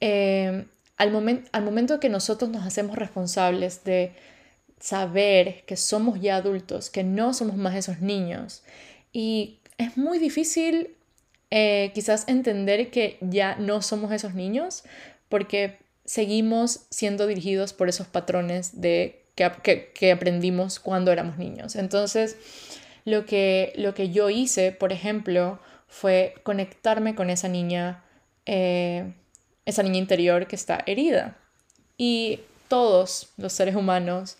eh, 0.00 0.64
al, 0.98 1.42
al 1.52 1.64
momento 1.64 2.00
que 2.00 2.08
nosotros 2.08 2.50
nos 2.50 2.66
hacemos 2.66 2.96
responsables 2.96 3.84
de 3.84 4.12
saber 4.80 5.64
que 5.66 5.76
somos 5.76 6.20
ya 6.20 6.36
adultos, 6.36 6.90
que 6.90 7.04
no 7.04 7.32
somos 7.34 7.56
más 7.56 7.74
esos 7.74 8.00
niños, 8.00 8.62
y 9.12 9.58
es 9.78 9.96
muy 9.96 10.18
difícil 10.18 10.96
eh, 11.50 11.92
quizás 11.94 12.28
entender 12.28 12.90
que 12.90 13.16
ya 13.22 13.56
no 13.56 13.80
somos 13.80 14.12
esos 14.12 14.34
niños 14.34 14.84
porque 15.30 15.78
seguimos 16.04 16.86
siendo 16.90 17.26
dirigidos 17.26 17.72
por 17.72 17.88
esos 17.88 18.06
patrones 18.06 18.80
de, 18.80 19.24
que, 19.34 19.90
que, 19.94 20.12
aprendimos 20.12 20.78
cuando 20.78 21.10
éramos 21.12 21.38
niños. 21.38 21.76
Entonces, 21.76 22.36
lo 23.04 23.24
que, 23.24 23.72
lo 23.76 23.94
que 23.94 24.10
yo 24.10 24.28
hice, 24.30 24.72
por 24.72 24.92
ejemplo, 24.92 25.58
fue 25.86 26.34
conectarme 26.42 27.14
con 27.14 27.30
esa 27.30 27.48
niña 27.48 28.04
eh, 28.44 29.12
esa 29.68 29.82
niña 29.82 29.98
interior 29.98 30.46
que 30.46 30.56
está 30.56 30.82
herida. 30.86 31.36
Y 31.98 32.40
todos 32.68 33.28
los 33.36 33.52
seres 33.52 33.76
humanos, 33.76 34.38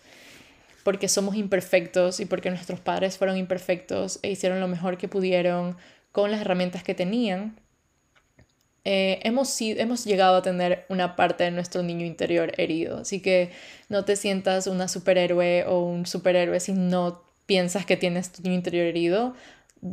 porque 0.83 1.07
somos 1.07 1.35
imperfectos 1.35 2.19
y 2.19 2.25
porque 2.25 2.49
nuestros 2.49 2.79
padres 2.79 3.17
fueron 3.17 3.37
imperfectos 3.37 4.19
e 4.23 4.31
hicieron 4.31 4.59
lo 4.59 4.67
mejor 4.67 4.97
que 4.97 5.07
pudieron 5.07 5.77
con 6.11 6.31
las 6.31 6.41
herramientas 6.41 6.83
que 6.83 6.95
tenían, 6.95 7.59
eh, 8.85 9.19
hemos, 9.23 9.55
hemos 9.61 10.03
llegado 10.03 10.37
a 10.37 10.41
tener 10.41 10.85
una 10.89 11.15
parte 11.15 11.43
de 11.43 11.51
nuestro 11.51 11.83
niño 11.83 12.07
interior 12.07 12.51
herido. 12.57 12.97
Así 12.97 13.19
que 13.21 13.51
no 13.87 14.05
te 14.05 14.15
sientas 14.15 14.65
una 14.65 14.87
superhéroe 14.87 15.65
o 15.65 15.81
un 15.81 16.07
superhéroe 16.07 16.59
si 16.59 16.73
no 16.73 17.21
piensas 17.45 17.85
que 17.85 17.97
tienes 17.97 18.31
tu 18.31 18.41
niño 18.41 18.55
interior 18.55 18.87
herido 18.87 19.35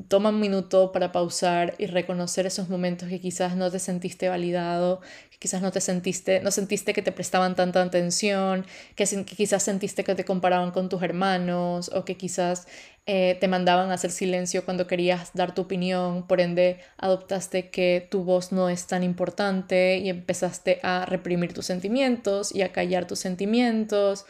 toma 0.09 0.31
un 0.31 0.40
minuto 0.40 0.90
para 0.93 1.12
pausar 1.12 1.75
y 1.78 1.87
reconocer 1.87 2.47
esos 2.47 2.69
momentos 2.69 3.09
que 3.09 3.21
quizás 3.21 3.55
no 3.57 3.71
te 3.71 3.78
sentiste 3.78 4.28
validado, 4.28 5.00
quizás 5.38 5.62
no 5.62 5.71
te 5.71 5.81
sentiste, 5.81 6.40
no 6.40 6.50
sentiste 6.50 6.93
que 6.93 7.02
te 7.02 7.12
prestaban 7.12 7.55
tanta 7.55 7.83
atención, 7.83 8.66
que, 8.97 9.05
quizás 9.25 9.62
sentiste 9.62 10.02
que 10.02 10.14
te 10.14 10.25
comparaban 10.25 10.73
con 10.73 10.88
tus 10.88 11.02
hermanos 11.02 11.90
o 11.95 12.05
que 12.05 12.16
quizás 12.16 12.66
eh, 13.07 13.37
te 13.38 13.47
mandaban 13.47 13.93
hacer 13.93 14.11
silencio 14.11 14.64
cuando 14.64 14.88
querías 14.88 15.31
dar 15.35 15.55
tu 15.55 15.62
opinión, 15.62 16.26
por 16.26 16.40
ende 16.40 16.81
adoptaste 16.99 17.71
que 17.71 18.09
tu 18.11 18.25
voz 18.25 18.50
no 18.50 18.69
es 18.69 18.87
tan 18.88 19.05
importante 19.05 19.99
y 19.99 20.09
empezaste 20.09 20.81
a 20.83 21.07
reprimir 21.07 21.52
tus 21.52 21.66
sentimientos 21.66 22.52
y 22.55 22.62
a 22.62 22.73
callar 22.73 23.07
tus 23.07 23.21
sentimientos. 23.21 24.26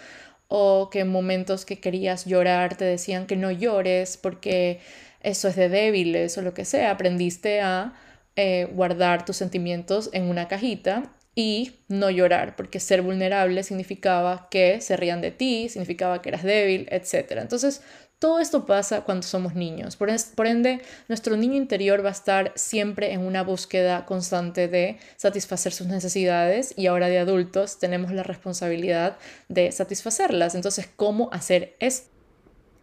O 0.49 0.91
que 0.91 1.01
en 1.01 1.09
momentos 1.09 1.65
que 1.65 1.81
querías 1.81 2.25
llorar 2.25 2.77
te 2.77 2.85
decían 2.85 3.27
que 3.27 3.35
no 3.35 3.51
llores 3.51 4.17
porque 4.17 4.79
eso 5.27 5.49
es 5.49 5.57
de 5.57 5.69
débiles 5.69 6.39
o 6.39 6.43
lo 6.43 6.55
que 6.55 6.65
sea, 6.65 6.93
aprendiste 6.93 7.61
a 7.61 7.95
eh, 8.37 8.69
guardar 8.73 9.25
tus 9.25 9.37
sentimientos 9.37 10.09
en 10.13 10.31
una 10.31 10.47
cajita 10.47 11.13
y 11.35 11.81
no 11.89 12.11
llorar, 12.11 12.55
porque 12.55 12.79
ser 12.79 13.03
vulnerable 13.03 13.65
significaba 13.65 14.49
que 14.51 14.81
se 14.81 14.97
rían 14.97 15.21
de 15.21 15.33
ti, 15.33 15.69
significaba 15.69 16.23
que 16.23 16.29
eras 16.29 16.45
débil, 16.45 16.87
etc. 16.93 17.33
Entonces, 17.39 17.83
todo 18.21 18.39
esto 18.39 18.67
pasa 18.67 19.01
cuando 19.01 19.27
somos 19.27 19.57
niños. 19.57 19.97
Por, 19.97 20.11
por, 20.37 20.47
ende, 20.47 20.81
nuestro 21.09 21.37
niño 21.37 21.57
interior 21.57 22.05
va 22.05 22.11
a 22.11 22.13
estar 22.13 22.53
siempre 22.55 23.13
en 23.13 23.21
una 23.21 23.43
búsqueda 23.43 24.07
constante 24.07 24.69
de 24.69 24.99
satisfacer 25.17 25.73
sus 25.73 25.89
necesidades 25.89 26.73
y 26.77 26.87
ahora 26.87 27.09
de 27.09 27.19
adultos 27.19 27.81
tenemos 27.81 28.13
la 28.13 28.23
responsabilidad 28.23 29.17
de 29.49 29.73
satisfacerlas. 29.73 30.55
Entonces, 30.55 30.89
¿cómo 30.95 31.31
hacer 31.33 31.75
esto? 31.81 32.11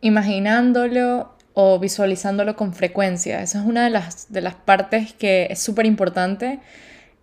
Imaginándolo 0.02 1.38
o 1.54 1.80
visualizándolo 1.80 2.56
con 2.56 2.74
frecuencia. 2.74 3.42
Esa 3.42 3.60
es 3.60 3.66
una 3.66 3.84
de 3.84 3.90
las, 3.90 4.32
de 4.32 4.42
las 4.42 4.56
partes 4.56 5.14
que 5.14 5.48
es 5.50 5.60
súper 5.60 5.86
importante. 5.86 6.60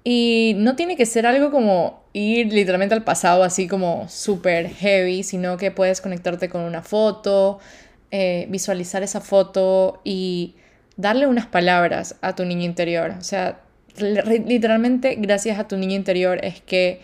Y 0.04 0.54
no 0.56 0.76
tiene 0.76 0.96
que 0.96 1.04
ser 1.06 1.26
algo 1.26 1.50
como 1.50 2.02
ir 2.12 2.52
literalmente 2.52 2.94
al 2.94 3.04
pasado 3.04 3.42
así 3.42 3.68
como 3.68 4.08
súper 4.08 4.70
heavy, 4.70 5.22
sino 5.22 5.56
que 5.56 5.70
puedes 5.70 6.00
conectarte 6.00 6.48
con 6.48 6.62
una 6.62 6.82
foto, 6.82 7.58
eh, 8.10 8.46
visualizar 8.48 9.02
esa 9.02 9.20
foto 9.20 10.00
y 10.04 10.54
darle 10.96 11.26
unas 11.26 11.46
palabras 11.46 12.16
a 12.22 12.34
tu 12.34 12.44
niño 12.44 12.64
interior. 12.64 13.14
O 13.18 13.22
sea, 13.22 13.60
literalmente 13.98 15.16
gracias 15.16 15.58
a 15.58 15.68
tu 15.68 15.76
niño 15.76 15.96
interior 15.96 16.44
es 16.44 16.60
que 16.60 17.00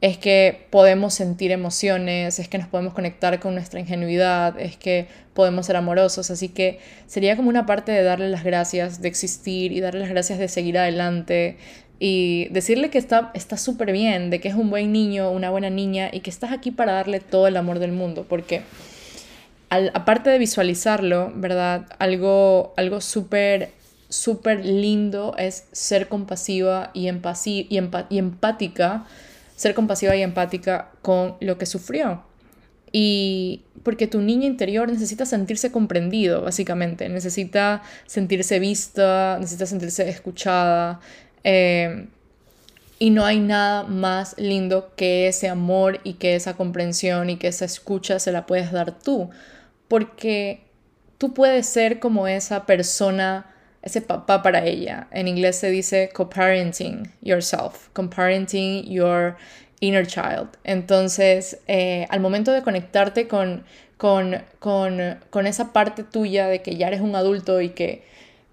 es 0.00 0.18
que 0.18 0.66
podemos 0.70 1.14
sentir 1.14 1.52
emociones, 1.52 2.38
es 2.38 2.48
que 2.48 2.58
nos 2.58 2.68
podemos 2.68 2.92
conectar 2.92 3.40
con 3.40 3.54
nuestra 3.54 3.80
ingenuidad, 3.80 4.58
es 4.60 4.76
que 4.76 5.08
podemos 5.32 5.66
ser 5.66 5.76
amorosos. 5.76 6.30
Así 6.30 6.48
que 6.48 6.80
sería 7.06 7.36
como 7.36 7.48
una 7.48 7.64
parte 7.64 7.92
de 7.92 8.02
darle 8.02 8.28
las 8.28 8.44
gracias 8.44 9.00
de 9.00 9.08
existir 9.08 9.72
y 9.72 9.80
darle 9.80 10.00
las 10.00 10.10
gracias 10.10 10.38
de 10.38 10.48
seguir 10.48 10.76
adelante 10.78 11.56
y 11.98 12.48
decirle 12.50 12.90
que 12.90 12.98
está 12.98 13.56
súper 13.56 13.92
bien, 13.92 14.28
de 14.28 14.38
que 14.40 14.48
es 14.48 14.54
un 14.54 14.68
buen 14.68 14.92
niño, 14.92 15.30
una 15.30 15.50
buena 15.50 15.70
niña 15.70 16.10
y 16.12 16.20
que 16.20 16.28
estás 16.28 16.52
aquí 16.52 16.70
para 16.70 16.92
darle 16.92 17.20
todo 17.20 17.46
el 17.46 17.56
amor 17.56 17.78
del 17.78 17.92
mundo. 17.92 18.26
Porque 18.28 18.62
aparte 19.70 20.28
de 20.28 20.38
visualizarlo, 20.38 21.32
¿verdad? 21.34 21.86
Algo, 21.98 22.74
algo 22.76 23.00
súper 23.00 23.70
súper 24.08 24.64
lindo 24.64 25.34
es 25.36 25.64
ser 25.72 26.06
compasiva 26.06 26.90
y, 26.94 27.08
y, 27.08 27.80
y 28.08 28.18
empática 28.18 29.04
ser 29.56 29.74
compasiva 29.74 30.14
y 30.14 30.22
empática 30.22 30.90
con 31.02 31.36
lo 31.40 31.58
que 31.58 31.66
sufrió. 31.66 32.22
Y 32.92 33.64
porque 33.82 34.06
tu 34.06 34.20
niña 34.20 34.46
interior 34.46 34.88
necesita 34.90 35.26
sentirse 35.26 35.72
comprendido, 35.72 36.42
básicamente, 36.42 37.08
necesita 37.08 37.82
sentirse 38.06 38.58
vista, 38.58 39.38
necesita 39.40 39.66
sentirse 39.66 40.08
escuchada. 40.08 41.00
Eh, 41.42 42.06
y 42.98 43.10
no 43.10 43.24
hay 43.24 43.40
nada 43.40 43.82
más 43.82 44.34
lindo 44.38 44.92
que 44.96 45.28
ese 45.28 45.48
amor 45.48 46.00
y 46.04 46.14
que 46.14 46.34
esa 46.36 46.54
comprensión 46.54 47.28
y 47.28 47.36
que 47.36 47.48
esa 47.48 47.66
escucha 47.66 48.18
se 48.18 48.32
la 48.32 48.46
puedes 48.46 48.72
dar 48.72 48.98
tú. 48.98 49.30
Porque 49.88 50.62
tú 51.18 51.34
puedes 51.34 51.66
ser 51.66 51.98
como 51.98 52.26
esa 52.28 52.66
persona 52.66 53.54
ese 53.86 54.00
papá 54.00 54.42
para 54.42 54.64
ella. 54.64 55.06
En 55.12 55.28
inglés 55.28 55.56
se 55.56 55.70
dice 55.70 56.10
co-parenting 56.12 57.12
yourself, 57.22 57.88
co-parenting 57.92 58.84
your 58.84 59.36
inner 59.80 60.04
child. 60.06 60.48
Entonces, 60.64 61.60
eh, 61.68 62.06
al 62.10 62.18
momento 62.18 62.50
de 62.50 62.62
conectarte 62.62 63.28
con, 63.28 63.64
con, 63.96 64.42
con, 64.58 65.20
con 65.30 65.46
esa 65.46 65.72
parte 65.72 66.02
tuya 66.02 66.48
de 66.48 66.62
que 66.62 66.76
ya 66.76 66.88
eres 66.88 67.00
un 67.00 67.14
adulto 67.14 67.60
y 67.60 67.70
que 67.70 68.02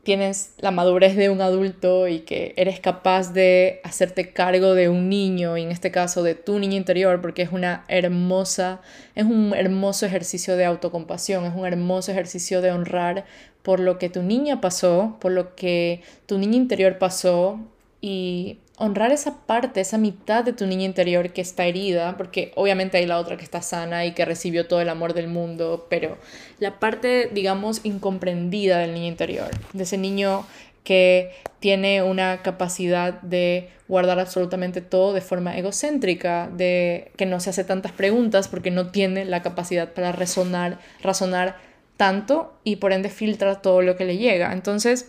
tienes 0.04 0.54
la 0.60 0.72
madurez 0.72 1.16
de 1.16 1.30
un 1.30 1.42
adulto 1.42 2.08
y 2.08 2.20
que 2.20 2.54
eres 2.58 2.80
capaz 2.80 3.34
de 3.34 3.80
hacerte 3.84 4.34
cargo 4.34 4.76
de 4.76 4.90
un 4.90 5.10
niño, 5.10 5.58
y 5.58 5.64
en 5.64 5.72
este 5.72 5.92
caso 5.92 6.24
de 6.24 6.36
tu 6.36 6.60
niño 6.60 6.76
interior, 6.76 7.22
porque 7.22 7.42
es 7.42 7.52
una 7.52 7.86
hermosa, 7.88 8.82
es 9.16 9.24
un 9.24 9.54
hermoso 9.56 10.06
ejercicio 10.06 10.58
de 10.58 10.66
autocompasión, 10.66 11.46
es 11.46 11.56
un 11.56 11.66
hermoso 11.66 12.12
ejercicio 12.12 12.62
de 12.62 12.72
honrar 12.72 13.26
por 13.64 13.80
lo 13.80 13.98
que 13.98 14.10
tu 14.10 14.22
niña 14.22 14.62
pasó, 14.62 15.18
por 15.20 15.32
lo 15.32 15.56
que 15.56 16.02
tu 16.26 16.38
niño 16.38 16.56
interior 16.56 17.00
pasó 17.00 17.60
y 18.02 18.60
honrar 18.78 19.12
esa 19.12 19.46
parte, 19.46 19.80
esa 19.80 19.98
mitad 19.98 20.44
de 20.44 20.52
tu 20.52 20.66
niña 20.66 20.84
interior 20.84 21.32
que 21.32 21.42
está 21.42 21.66
herida, 21.66 22.18
porque 22.18 22.52
obviamente 22.56 22.98
hay 22.98 23.06
la 23.06 23.20
otra 23.20 23.38
que 23.38 23.44
está 23.44 23.62
sana 23.62 24.06
y 24.06 24.14
que 24.14 24.26
recibió 24.26 24.68
todo 24.68 24.82
el 24.82 24.90
amor 24.90 25.14
del 25.14 25.28
mundo, 25.28 25.88
pero 25.90 26.18
la 26.60 26.80
parte, 26.80 27.30
digamos, 27.34 27.82
incomprendida 27.86 28.80
del 28.80 28.94
niño 28.94 29.08
interior, 29.08 29.50
de 29.72 29.84
ese 29.84 29.98
niño 29.98 30.46
que 30.84 31.32
tiene 31.60 32.04
una 32.04 32.42
capacidad 32.42 33.22
de 33.22 33.70
guardar 33.88 34.20
absolutamente 34.20 34.82
todo 34.82 35.14
de 35.14 35.22
forma 35.22 35.58
egocéntrica, 35.58 36.50
de 36.50 37.12
que 37.16 37.26
no 37.26 37.40
se 37.40 37.52
hace 37.52 37.64
tantas 37.64 37.94
preguntas 37.94 38.50
porque 38.50 38.72
no 38.72 38.88
tiene 38.92 39.24
la 39.24 39.42
capacidad 39.42 39.94
para 39.94 40.12
razonar, 40.12 40.80
razonar 41.02 41.58
tanto 41.98 42.58
y 42.64 42.78
por 42.78 42.94
ende 42.94 43.10
filtra 43.10 43.62
todo 43.62 43.82
lo 43.82 43.96
que 43.96 44.06
le 44.06 44.18
llega. 44.18 44.54
Entonces, 44.54 45.08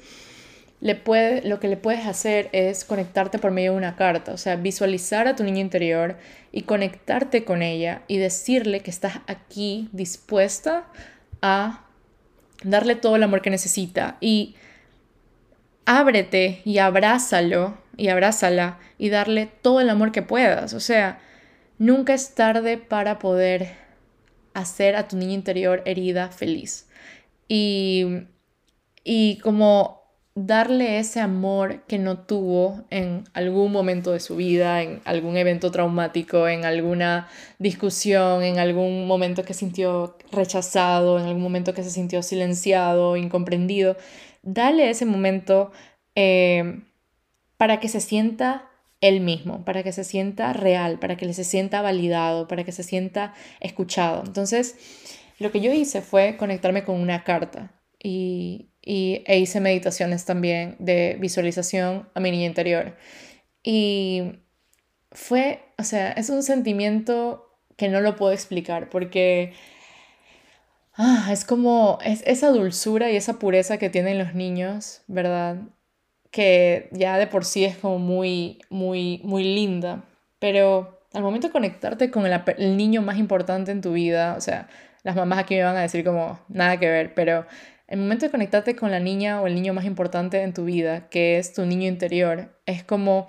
le 0.80 0.94
puede, 0.94 1.42
lo 1.48 1.60
que 1.60 1.68
le 1.68 1.76
puedes 1.76 2.06
hacer 2.06 2.50
es 2.52 2.84
conectarte 2.84 3.38
por 3.38 3.50
medio 3.50 3.72
de 3.72 3.78
una 3.78 3.96
carta, 3.96 4.32
o 4.32 4.36
sea, 4.36 4.56
visualizar 4.56 5.26
a 5.26 5.34
tu 5.34 5.42
niño 5.42 5.60
interior 5.60 6.18
y 6.52 6.62
conectarte 6.62 7.44
con 7.44 7.62
ella 7.62 8.02
y 8.06 8.18
decirle 8.18 8.80
que 8.80 8.90
estás 8.90 9.20
aquí 9.26 9.88
dispuesta 9.92 10.84
a 11.40 11.84
darle 12.62 12.96
todo 12.96 13.16
el 13.16 13.22
amor 13.22 13.40
que 13.40 13.50
necesita 13.50 14.18
y 14.20 14.56
ábrete 15.86 16.60
y 16.64 16.78
abrázalo 16.78 17.78
y 17.96 18.08
abrázala 18.08 18.78
y 18.98 19.08
darle 19.08 19.46
todo 19.62 19.80
el 19.80 19.88
amor 19.88 20.12
que 20.12 20.22
puedas. 20.22 20.74
O 20.74 20.80
sea, 20.80 21.18
nunca 21.78 22.12
es 22.12 22.34
tarde 22.34 22.76
para 22.76 23.18
poder 23.18 23.83
hacer 24.54 24.96
a 24.96 25.08
tu 25.08 25.16
niña 25.16 25.34
interior 25.34 25.82
herida 25.84 26.30
feliz. 26.30 26.88
Y, 27.48 28.06
y 29.04 29.38
como 29.38 30.04
darle 30.36 30.98
ese 30.98 31.20
amor 31.20 31.82
que 31.86 31.98
no 31.98 32.18
tuvo 32.18 32.82
en 32.90 33.24
algún 33.34 33.70
momento 33.70 34.10
de 34.12 34.20
su 34.20 34.36
vida, 34.36 34.82
en 34.82 35.00
algún 35.04 35.36
evento 35.36 35.70
traumático, 35.70 36.48
en 36.48 36.64
alguna 36.64 37.28
discusión, 37.58 38.42
en 38.42 38.58
algún 38.58 39.06
momento 39.06 39.44
que 39.44 39.54
sintió 39.54 40.16
rechazado, 40.32 41.18
en 41.20 41.26
algún 41.26 41.42
momento 41.42 41.72
que 41.72 41.84
se 41.84 41.90
sintió 41.90 42.22
silenciado, 42.22 43.16
incomprendido. 43.16 43.96
Dale 44.42 44.90
ese 44.90 45.06
momento 45.06 45.70
eh, 46.16 46.80
para 47.56 47.78
que 47.78 47.88
se 47.88 48.00
sienta 48.00 48.68
él 49.04 49.20
mismo, 49.20 49.64
para 49.66 49.82
que 49.82 49.92
se 49.92 50.02
sienta 50.02 50.54
real, 50.54 50.98
para 50.98 51.16
que 51.16 51.30
se 51.34 51.44
sienta 51.44 51.82
validado, 51.82 52.48
para 52.48 52.64
que 52.64 52.72
se 52.72 52.82
sienta 52.82 53.34
escuchado. 53.60 54.22
Entonces, 54.24 54.76
lo 55.38 55.52
que 55.52 55.60
yo 55.60 55.72
hice 55.72 56.00
fue 56.00 56.38
conectarme 56.38 56.84
con 56.84 56.98
una 56.98 57.22
carta 57.22 57.70
y, 58.02 58.70
y, 58.80 59.22
e 59.26 59.38
hice 59.38 59.60
meditaciones 59.60 60.24
también 60.24 60.76
de 60.78 61.18
visualización 61.20 62.08
a 62.14 62.20
mi 62.20 62.30
niña 62.30 62.46
interior. 62.46 62.96
Y 63.62 64.40
fue, 65.12 65.60
o 65.78 65.84
sea, 65.84 66.12
es 66.12 66.30
un 66.30 66.42
sentimiento 66.42 67.58
que 67.76 67.88
no 67.88 68.00
lo 68.00 68.16
puedo 68.16 68.32
explicar 68.32 68.88
porque 68.88 69.52
ah, 70.94 71.28
es 71.30 71.44
como 71.44 71.98
es 72.02 72.22
esa 72.26 72.48
dulzura 72.48 73.10
y 73.10 73.16
esa 73.16 73.38
pureza 73.38 73.76
que 73.76 73.90
tienen 73.90 74.18
los 74.18 74.34
niños, 74.34 75.02
¿verdad? 75.08 75.58
Que 76.34 76.88
ya 76.90 77.16
de 77.16 77.28
por 77.28 77.44
sí 77.44 77.64
es 77.64 77.76
como 77.76 78.00
muy, 78.00 78.58
muy, 78.68 79.20
muy 79.22 79.44
linda. 79.44 80.02
Pero 80.40 81.00
al 81.12 81.22
momento 81.22 81.46
de 81.46 81.52
conectarte 81.52 82.10
con 82.10 82.26
el, 82.26 82.42
el 82.58 82.76
niño 82.76 83.02
más 83.02 83.18
importante 83.18 83.70
en 83.70 83.80
tu 83.80 83.92
vida, 83.92 84.34
o 84.36 84.40
sea, 84.40 84.68
las 85.04 85.14
mamás 85.14 85.38
aquí 85.38 85.54
me 85.54 85.62
van 85.62 85.76
a 85.76 85.82
decir 85.82 86.04
como 86.04 86.40
nada 86.48 86.78
que 86.78 86.88
ver, 86.88 87.14
pero 87.14 87.46
el 87.86 88.00
momento 88.00 88.26
de 88.26 88.32
conectarte 88.32 88.74
con 88.74 88.90
la 88.90 88.98
niña 88.98 89.40
o 89.40 89.46
el 89.46 89.54
niño 89.54 89.74
más 89.74 89.84
importante 89.84 90.42
en 90.42 90.54
tu 90.54 90.64
vida, 90.64 91.08
que 91.10 91.38
es 91.38 91.52
tu 91.52 91.66
niño 91.66 91.86
interior, 91.86 92.58
es 92.66 92.82
como, 92.82 93.28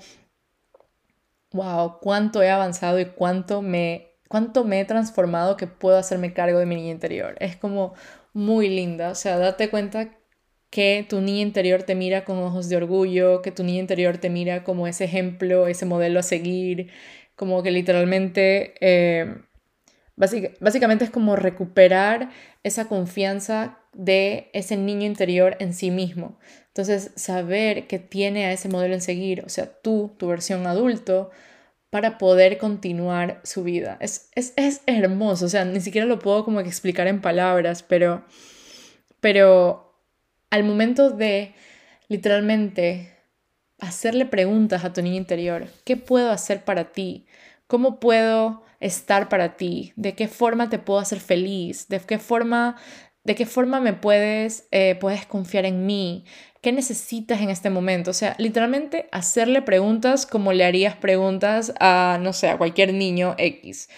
wow, 1.52 2.00
cuánto 2.02 2.42
he 2.42 2.50
avanzado 2.50 3.00
y 3.00 3.06
cuánto 3.06 3.62
me, 3.62 4.14
cuánto 4.30 4.64
me 4.64 4.80
he 4.80 4.86
transformado 4.86 5.58
que 5.58 5.68
puedo 5.68 5.98
hacerme 5.98 6.34
cargo 6.34 6.58
de 6.58 6.66
mi 6.66 6.76
niña 6.76 6.92
interior. 6.92 7.36
Es 7.40 7.58
como 7.58 7.94
muy 8.34 8.70
linda, 8.70 9.10
o 9.12 9.16
sea, 9.16 9.38
date 9.38 9.70
cuenta 9.70 10.10
que 10.70 11.06
tu 11.08 11.22
niña 11.22 11.42
interior 11.42 11.84
te 11.84 11.96
mira 11.96 12.26
con 12.26 12.38
ojos 12.40 12.70
de 12.70 12.78
orgullo, 12.78 13.42
que 13.42 13.52
tu 13.52 13.64
niña 13.64 13.80
interior 13.80 14.18
te 14.18 14.30
mira 14.30 14.64
como 14.64 14.88
ese 14.88 15.06
ejemplo, 15.06 15.68
ese 15.68 15.86
modelo 15.86 16.20
a 16.20 16.24
seguir, 16.24 16.90
como 17.36 17.64
que 17.64 17.72
literalmente... 17.72 18.76
Eh, 18.82 19.36
básicamente 20.18 21.04
es 21.04 21.10
como 21.10 21.36
recuperar 21.36 22.30
esa 22.64 22.88
confianza 22.88 23.80
de 23.94 24.50
ese 24.54 24.78
niño 24.78 25.06
interior 25.06 25.58
en 25.60 25.74
sí 25.74 25.92
mismo. 25.92 26.38
Entonces, 26.68 27.12
saber 27.16 27.88
que 27.88 28.00
tiene 28.00 28.46
a 28.46 28.52
ese 28.52 28.70
modelo 28.70 28.94
en 28.94 29.02
seguir, 29.02 29.44
o 29.46 29.50
sea, 29.50 29.66
tú, 29.82 30.14
tu 30.18 30.28
versión 30.28 30.68
adulto, 30.68 31.32
para 31.90 32.18
poder 32.18 32.58
continuar 32.58 33.40
su 33.44 33.64
vida. 33.64 33.98
Es, 34.02 34.30
es, 34.36 34.54
es 34.58 34.82
hermoso, 34.86 35.46
o 35.46 35.50
sea, 35.50 35.64
ni 35.64 35.80
siquiera 35.80 36.06
lo 36.06 36.20
puedo 36.20 36.44
como 36.44 36.60
explicar 36.60 37.08
en 37.08 37.22
palabras, 37.22 37.84
pero, 37.84 38.26
pero 39.22 39.85
al 40.56 40.64
momento 40.64 41.12
de 41.12 41.54
literalmente 42.08 43.14
hacerle 43.80 44.26
preguntas 44.26 44.84
a 44.84 44.94
tu 44.94 45.02
niño 45.02 45.18
interior, 45.18 45.68
¿qué 45.84 45.98
puedo 45.98 46.32
hacer 46.32 46.64
para 46.64 46.92
ti? 46.92 47.26
¿Cómo 47.68 48.00
puedo 48.00 48.64
estar 48.80 49.28
para 49.30 49.58
ti? 49.58 49.94
¿De 49.96 50.16
qué 50.16 50.28
forma 50.28 50.70
te 50.70 50.80
puedo 50.80 51.00
hacer 51.00 51.20
feliz? 51.20 51.88
¿De 51.88 52.00
qué 52.00 52.20
forma 52.20 52.78
¿De 53.26 53.34
qué 53.34 53.48
forma 53.48 53.80
me 53.80 53.94
puedes, 53.94 54.68
eh, 54.70 54.96
puedes 55.02 55.26
confiar 55.26 55.66
en 55.66 55.88
mí? 55.88 56.26
¿Qué 56.62 56.72
necesitas 56.72 57.42
en 57.42 57.50
este 57.50 57.72
momento? 57.72 58.12
O 58.12 58.14
sea, 58.14 58.36
literalmente 58.38 59.10
hacerle 59.12 59.64
preguntas 59.64 60.28
como 60.28 60.54
le 60.54 60.64
harías 60.64 60.96
preguntas 60.96 61.74
a, 61.80 62.20
no 62.22 62.34
sé, 62.34 62.50
a 62.50 62.58
cualquier 62.60 62.94
niño 62.94 63.34
X. 63.40 63.90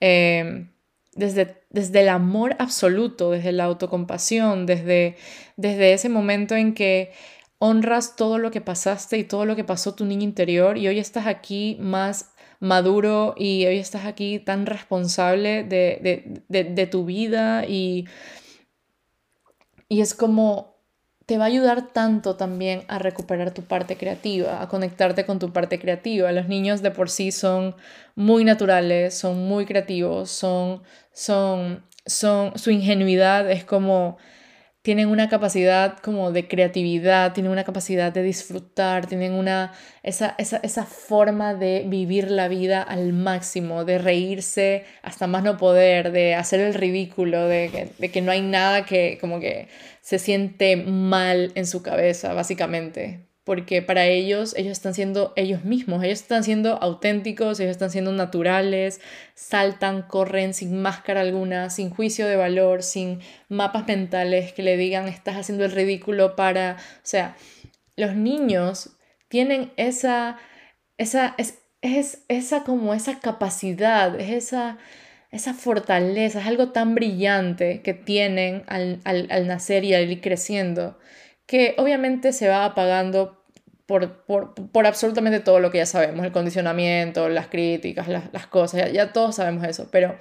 Em, 0.00 0.68
desde, 1.16 1.62
desde 1.70 2.00
el 2.00 2.08
amor 2.08 2.56
absoluto, 2.58 3.30
desde 3.30 3.52
la 3.52 3.64
autocompasión, 3.64 4.66
desde, 4.66 5.16
desde 5.56 5.92
ese 5.92 6.08
momento 6.08 6.54
en 6.54 6.74
que 6.74 7.12
honras 7.58 8.16
todo 8.16 8.38
lo 8.38 8.50
que 8.50 8.60
pasaste 8.60 9.18
y 9.18 9.24
todo 9.24 9.46
lo 9.46 9.56
que 9.56 9.64
pasó 9.64 9.94
tu 9.94 10.04
niño 10.04 10.24
interior 10.24 10.76
y 10.76 10.88
hoy 10.88 10.98
estás 10.98 11.26
aquí 11.26 11.76
más 11.80 12.32
maduro 12.60 13.34
y 13.36 13.66
hoy 13.66 13.78
estás 13.78 14.06
aquí 14.06 14.38
tan 14.38 14.66
responsable 14.66 15.64
de, 15.64 16.42
de 16.48 16.86
tu 16.86 17.04
vida 17.04 17.64
y 17.66 18.06
y 19.88 20.00
es 20.00 20.14
como 20.14 20.73
te 21.26 21.38
va 21.38 21.44
a 21.44 21.46
ayudar 21.48 21.88
tanto 21.92 22.36
también 22.36 22.84
a 22.88 22.98
recuperar 22.98 23.52
tu 23.52 23.62
parte 23.62 23.96
creativa, 23.96 24.60
a 24.60 24.68
conectarte 24.68 25.24
con 25.24 25.38
tu 25.38 25.52
parte 25.52 25.78
creativa. 25.78 26.30
Los 26.32 26.48
niños 26.48 26.82
de 26.82 26.90
por 26.90 27.08
sí 27.08 27.32
son 27.32 27.74
muy 28.14 28.44
naturales, 28.44 29.16
son 29.16 29.48
muy 29.48 29.64
creativos, 29.64 30.30
son, 30.30 30.82
son, 31.12 31.84
son, 32.04 32.58
su 32.58 32.70
ingenuidad 32.70 33.50
es 33.50 33.64
como 33.64 34.18
tienen 34.84 35.08
una 35.08 35.30
capacidad 35.30 35.98
como 36.00 36.30
de 36.30 36.46
creatividad, 36.46 37.32
tienen 37.32 37.50
una 37.50 37.64
capacidad 37.64 38.12
de 38.12 38.22
disfrutar, 38.22 39.06
tienen 39.06 39.32
una, 39.32 39.72
esa, 40.02 40.34
esa, 40.36 40.58
esa, 40.58 40.84
forma 40.84 41.54
de 41.54 41.84
vivir 41.86 42.30
la 42.30 42.48
vida 42.48 42.82
al 42.82 43.14
máximo, 43.14 43.86
de 43.86 43.96
reírse 43.96 44.84
hasta 45.00 45.26
más 45.26 45.42
no 45.42 45.56
poder, 45.56 46.12
de 46.12 46.34
hacer 46.34 46.60
el 46.60 46.74
ridículo, 46.74 47.48
de 47.48 47.70
que, 47.72 47.88
de 47.98 48.10
que 48.10 48.20
no 48.20 48.30
hay 48.30 48.42
nada 48.42 48.84
que 48.84 49.16
como 49.22 49.40
que 49.40 49.68
se 50.02 50.18
siente 50.18 50.76
mal 50.76 51.52
en 51.54 51.66
su 51.66 51.82
cabeza, 51.82 52.34
básicamente 52.34 53.33
porque 53.44 53.82
para 53.82 54.06
ellos 54.06 54.54
ellos 54.56 54.72
están 54.72 54.94
siendo 54.94 55.32
ellos 55.36 55.64
mismos, 55.64 56.02
ellos 56.02 56.20
están 56.20 56.44
siendo 56.44 56.82
auténticos, 56.82 57.60
ellos 57.60 57.72
están 57.72 57.90
siendo 57.90 58.12
naturales, 58.12 59.00
saltan, 59.34 60.02
corren 60.02 60.54
sin 60.54 60.80
máscara 60.80 61.20
alguna, 61.20 61.70
sin 61.70 61.90
juicio 61.90 62.26
de 62.26 62.36
valor, 62.36 62.82
sin 62.82 63.20
mapas 63.48 63.86
mentales 63.86 64.52
que 64.54 64.62
le 64.62 64.76
digan 64.76 65.08
estás 65.08 65.36
haciendo 65.36 65.64
el 65.64 65.72
ridículo 65.72 66.36
para, 66.36 66.78
o 66.78 67.06
sea, 67.06 67.36
los 67.96 68.16
niños 68.16 68.96
tienen 69.28 69.72
esa 69.76 70.38
esa 70.96 71.34
es, 71.38 71.58
es 71.82 72.24
esa 72.28 72.64
como 72.64 72.94
esa 72.94 73.20
capacidad, 73.20 74.18
es 74.18 74.30
esa 74.30 74.78
esa 75.30 75.52
fortaleza, 75.52 76.40
es 76.40 76.46
algo 76.46 76.70
tan 76.70 76.94
brillante 76.94 77.82
que 77.82 77.92
tienen 77.92 78.62
al, 78.68 79.00
al, 79.04 79.26
al 79.30 79.48
nacer 79.48 79.82
y 79.84 79.92
al 79.92 80.10
ir 80.10 80.20
creciendo 80.20 80.96
que 81.46 81.74
obviamente 81.78 82.32
se 82.32 82.48
va 82.48 82.64
apagando 82.64 83.44
por, 83.86 84.24
por, 84.24 84.54
por, 84.54 84.86
absolutamente 84.86 85.40
todo 85.40 85.60
lo 85.60 85.70
que 85.70 85.78
ya 85.78 85.86
sabemos, 85.86 86.24
el 86.24 86.32
condicionamiento, 86.32 87.28
las 87.28 87.48
críticas, 87.48 88.08
las, 88.08 88.32
las 88.32 88.46
cosas, 88.46 88.92
ya, 88.92 89.12
todos 89.12 89.36
sabemos 89.36 89.64
eso, 89.64 89.88
pero 89.90 90.16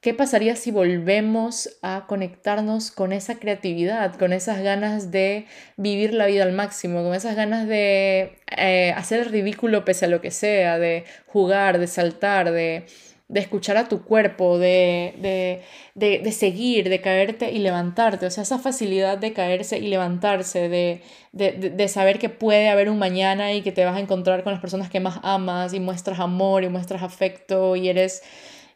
¿qué 0.00 0.14
pasaría 0.14 0.56
si 0.56 0.70
volvemos 0.70 1.78
a 1.82 2.06
conectarnos 2.06 2.90
con 2.90 3.12
esa 3.12 3.38
creatividad, 3.38 4.16
con 4.16 4.32
esas 4.32 4.62
ganas 4.62 5.10
de 5.10 5.46
vivir 5.76 6.14
la 6.14 6.26
vida 6.26 6.44
al 6.44 6.52
máximo, 6.52 7.02
con 7.02 7.14
esas 7.14 7.36
ganas 7.36 7.68
de 7.68 8.38
eh, 8.56 8.94
hacer 8.96 9.20
el 9.20 9.26
ridículo 9.26 9.84
pese 9.84 10.06
a 10.06 10.08
lo 10.08 10.22
que 10.22 10.30
sea, 10.30 10.78
de 10.78 11.04
jugar, 11.26 11.78
de 11.78 11.88
saltar, 11.88 12.52
de, 12.52 12.86
de 13.28 13.40
escuchar 13.40 13.76
a 13.76 13.88
tu 13.88 14.04
cuerpo, 14.04 14.58
de, 14.58 15.62
de, 15.94 16.32
seguir, 16.32 16.88
de 16.88 17.00
caerte 17.00 17.50
y 17.50 17.58
levantarte. 17.58 18.26
O 18.26 18.30
sea, 18.30 18.44
esa 18.44 18.58
facilidad 18.58 19.18
de 19.18 19.32
caerse 19.32 19.78
y 19.78 19.88
levantarse, 19.88 20.68
de, 20.68 21.88
saber 21.88 22.18
que 22.18 22.28
puede 22.28 22.68
haber 22.68 22.88
un 22.88 22.98
mañana 22.98 23.52
y 23.52 23.62
que 23.62 23.72
te 23.72 23.84
vas 23.84 23.96
a 23.96 24.00
encontrar 24.00 24.44
con 24.44 24.52
las 24.52 24.60
personas 24.60 24.90
que 24.90 25.00
más 25.00 25.18
amas 25.22 25.72
y 25.72 25.80
muestras 25.80 26.20
amor 26.20 26.62
y 26.62 26.68
muestras 26.68 27.02
afecto 27.02 27.74
y 27.74 27.88
eres, 27.88 28.22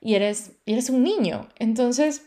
y 0.01 0.15
eres, 0.15 0.53
y 0.67 0.73
eres 0.73 0.91
un 0.91 1.05
niño. 1.05 1.49
Entonces, 1.59 2.23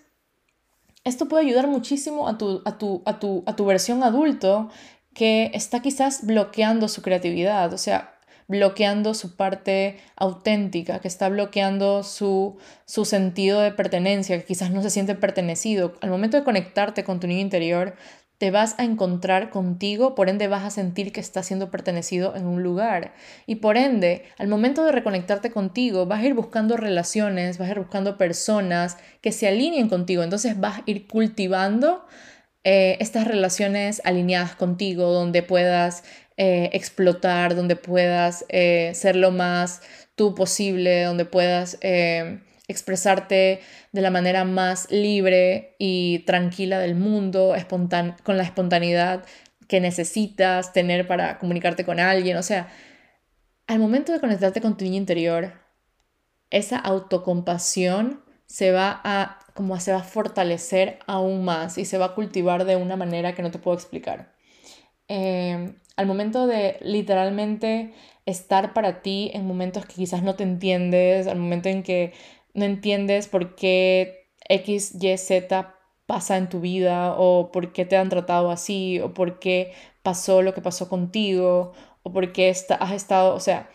esto 1.03 1.27
puede 1.27 1.45
ayudar 1.45 1.67
muchísimo 1.67 2.29
a 2.29 2.37
tu, 2.37 2.61
a 2.63 2.77
tu, 2.77 3.03
a 3.05 3.19
tu, 3.19 3.43
a 3.45 3.55
tu 3.57 3.65
versión 3.65 4.01
adulto 4.01 4.69
que 5.13 5.51
está 5.53 5.81
quizás 5.81 6.25
bloqueando 6.25 6.87
su 6.87 7.01
creatividad. 7.01 7.73
O 7.73 7.77
sea, 7.77 8.12
bloqueando 8.53 9.15
su 9.15 9.35
parte 9.35 9.97
auténtica, 10.15 10.99
que 10.99 11.07
está 11.07 11.27
bloqueando 11.27 12.03
su, 12.03 12.57
su 12.85 13.03
sentido 13.03 13.59
de 13.61 13.71
pertenencia, 13.71 14.37
que 14.37 14.45
quizás 14.45 14.69
no 14.69 14.83
se 14.83 14.91
siente 14.91 15.15
pertenecido. 15.15 15.95
Al 16.01 16.11
momento 16.11 16.37
de 16.37 16.43
conectarte 16.43 17.03
con 17.03 17.19
tu 17.19 17.25
niño 17.25 17.41
interior, 17.41 17.95
te 18.37 18.51
vas 18.51 18.75
a 18.77 18.83
encontrar 18.83 19.49
contigo, 19.49 20.13
por 20.13 20.29
ende 20.29 20.47
vas 20.47 20.63
a 20.63 20.69
sentir 20.69 21.11
que 21.11 21.19
estás 21.19 21.47
siendo 21.47 21.71
pertenecido 21.71 22.35
en 22.35 22.45
un 22.45 22.61
lugar. 22.61 23.15
Y 23.47 23.55
por 23.55 23.75
ende, 23.75 24.23
al 24.37 24.47
momento 24.47 24.85
de 24.85 24.91
reconectarte 24.91 25.49
contigo, 25.49 26.05
vas 26.05 26.21
a 26.21 26.25
ir 26.25 26.35
buscando 26.35 26.77
relaciones, 26.77 27.57
vas 27.57 27.69
a 27.69 27.71
ir 27.71 27.79
buscando 27.79 28.19
personas 28.19 28.97
que 29.21 29.31
se 29.31 29.47
alineen 29.47 29.89
contigo. 29.89 30.21
Entonces 30.21 30.59
vas 30.59 30.79
a 30.79 30.83
ir 30.85 31.07
cultivando 31.07 32.05
eh, 32.65 32.97
estas 33.01 33.27
relaciones 33.27 34.01
alineadas 34.05 34.55
contigo, 34.55 35.11
donde 35.11 35.43
puedas 35.43 36.05
eh, 36.37 36.69
explotar, 36.73 37.55
donde 37.55 37.75
puedas 37.75 38.45
eh, 38.49 38.91
ser 38.95 39.15
lo 39.15 39.31
más 39.31 39.81
tú 40.15 40.35
posible, 40.35 41.03
donde 41.03 41.25
puedas 41.25 41.77
eh, 41.81 42.39
expresarte 42.67 43.61
de 43.91 44.01
la 44.01 44.11
manera 44.11 44.43
más 44.43 44.89
libre 44.91 45.75
y 45.79 46.19
tranquila 46.19 46.79
del 46.79 46.95
mundo, 46.95 47.55
con 48.23 48.37
la 48.37 48.43
espontaneidad 48.43 49.25
que 49.67 49.79
necesitas 49.79 50.73
tener 50.73 51.07
para 51.07 51.39
comunicarte 51.39 51.85
con 51.85 51.99
alguien. 51.99 52.37
O 52.37 52.43
sea, 52.43 52.69
al 53.67 53.79
momento 53.79 54.11
de 54.11 54.19
conectarte 54.19 54.61
con 54.61 54.77
tu 54.77 54.85
niño 54.85 54.97
interior, 54.97 55.53
esa 56.49 56.77
autocompasión 56.77 58.23
se 58.45 58.71
va 58.71 59.01
a 59.03 59.39
como 59.53 59.79
se 59.79 59.91
va 59.91 59.99
a 59.99 60.03
fortalecer 60.03 60.99
aún 61.05 61.45
más 61.45 61.77
y 61.77 61.85
se 61.85 61.97
va 61.97 62.05
a 62.05 62.15
cultivar 62.15 62.65
de 62.65 62.75
una 62.75 62.95
manera 62.95 63.35
que 63.35 63.43
no 63.43 63.51
te 63.51 63.59
puedo 63.59 63.75
explicar. 63.75 64.33
Eh, 65.07 65.75
al 65.95 66.05
momento 66.07 66.47
de 66.47 66.77
literalmente 66.81 67.93
estar 68.25 68.73
para 68.73 69.01
ti 69.01 69.31
en 69.33 69.45
momentos 69.45 69.85
que 69.85 69.95
quizás 69.95 70.23
no 70.23 70.35
te 70.35 70.43
entiendes, 70.43 71.27
al 71.27 71.37
momento 71.37 71.69
en 71.69 71.83
que 71.83 72.13
no 72.53 72.65
entiendes 72.65 73.27
por 73.27 73.55
qué 73.55 74.29
X, 74.49 74.95
Y, 75.01 75.17
Z 75.17 75.75
pasa 76.05 76.37
en 76.37 76.49
tu 76.49 76.59
vida 76.59 77.15
o 77.17 77.51
por 77.51 77.73
qué 77.73 77.85
te 77.85 77.97
han 77.97 78.09
tratado 78.09 78.51
así 78.51 78.99
o 78.99 79.13
por 79.13 79.39
qué 79.39 79.73
pasó 80.03 80.41
lo 80.41 80.53
que 80.53 80.61
pasó 80.61 80.89
contigo 80.89 81.73
o 82.03 82.11
por 82.11 82.33
qué 82.33 82.49
has 82.49 82.91
estado, 82.91 83.33
o 83.35 83.39
sea, 83.39 83.69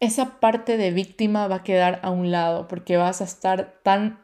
esa 0.00 0.38
parte 0.40 0.76
de 0.76 0.90
víctima 0.90 1.48
va 1.48 1.56
a 1.56 1.62
quedar 1.62 2.00
a 2.02 2.10
un 2.10 2.30
lado 2.30 2.68
porque 2.68 2.96
vas 2.96 3.20
a 3.20 3.24
estar 3.24 3.80
tan 3.82 4.23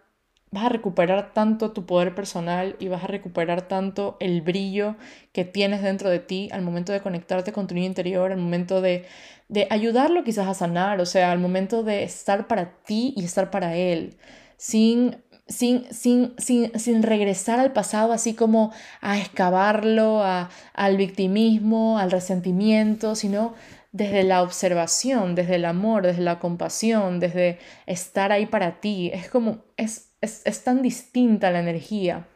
vas 0.51 0.65
a 0.65 0.69
recuperar 0.69 1.33
tanto 1.33 1.73
tu 1.73 1.87
poder 1.87 2.15
personal 2.15 2.77
y 2.79 2.89
vas 2.89 3.05
a 3.05 3.07
recuperar 3.07 3.63
tanto 3.63 4.17
el 4.21 4.43
brillo 4.43 4.97
que 5.33 5.45
tienes 5.45 5.83
dentro 5.83 6.11
de 6.11 6.19
ti 6.19 6.49
al 6.53 6.63
momento 6.63 6.93
de 6.93 7.01
conectarte 7.01 7.53
con 7.53 7.67
tu 7.67 7.75
niño 7.75 7.87
interior, 7.87 8.33
al 8.33 8.39
momento 8.39 8.81
de, 8.81 9.07
de 9.49 9.67
ayudarlo 9.71 10.25
quizás 10.25 10.49
a 10.49 10.55
sanar, 10.55 11.01
o 11.01 11.07
sea, 11.07 11.31
al 11.33 11.39
momento 11.39 11.83
de 11.85 12.03
estar 12.03 12.49
para 12.49 12.73
ti 12.85 13.15
y 13.17 13.25
estar 13.25 13.51
para 13.51 13.77
él, 13.77 14.17
sin 14.57 15.17
sin, 15.51 15.93
sin, 15.93 16.33
sin, 16.39 16.79
sin, 16.79 17.03
regresar 17.03 17.59
al 17.59 17.73
pasado 17.73 18.13
así 18.13 18.35
como 18.35 18.73
a 19.01 19.19
excavarlo, 19.19 20.23
a, 20.23 20.49
al 20.75 20.97
victimismo, 20.97 21.99
al 21.99 22.13
resentimiento, 22.13 23.17
sino 23.17 23.55
desde 23.93 24.23
la 24.23 24.43
observación, 24.43 25.35
desde 25.35 25.57
el 25.57 25.65
amor, 25.65 26.07
desde 26.07 26.23
la 26.23 26.39
compasión, 26.39 27.19
desde 27.19 27.59
estar 27.87 28.33
ahí 28.33 28.47
para 28.47 28.81
ti. 28.81 29.11
Es 29.13 29.29
como, 29.29 29.65
es, 29.77 30.13
es, 30.21 30.65
tan 30.65 30.83
distinta 30.83 31.51
la 31.51 31.61
energía. 31.61 32.27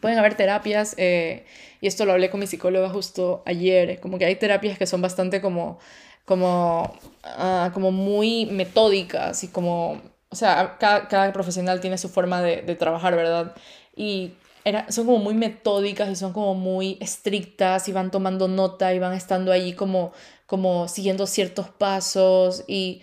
Pueden 0.00 0.18
haber 0.18 0.34
terapias, 0.34 0.94
eh, 0.98 1.44
y 1.80 1.86
esto 1.86 2.04
lo 2.04 2.12
hablé 2.12 2.30
con 2.30 2.40
mi 2.40 2.46
psicóloga 2.46 2.88
justo 2.88 3.42
ayer, 3.46 4.00
como 4.00 4.18
que 4.18 4.24
hay 4.24 4.36
terapias 4.36 4.78
que 4.78 4.86
son 4.86 5.02
bastante 5.02 5.40
como, 5.40 5.78
como, 6.24 6.94
ah, 7.24 7.70
como 7.74 7.92
muy 7.92 8.46
metódicas 8.46 9.42
y 9.44 9.48
como, 9.48 10.00
o 10.28 10.36
sea, 10.36 10.76
cada, 10.78 11.32
profesional 11.32 11.80
tiene 11.80 11.98
su 11.98 12.08
forma 12.08 12.42
de, 12.42 12.62
trabajar, 12.76 13.16
¿verdad? 13.16 13.54
Y 13.94 14.34
era, 14.66 14.90
son 14.90 15.06
como 15.06 15.18
muy 15.18 15.34
metódicas 15.34 16.10
y 16.10 16.16
son 16.16 16.32
como 16.32 16.54
muy 16.54 16.98
estrictas 17.00 17.88
y 17.88 17.92
van 17.92 18.10
tomando 18.10 18.48
nota 18.48 18.92
y 18.92 18.98
van 18.98 19.12
estando 19.12 19.52
allí 19.52 19.74
como, 19.74 20.12
como 20.46 20.88
siguiendo 20.88 21.28
ciertos 21.28 21.68
pasos 21.68 22.64
y 22.66 23.00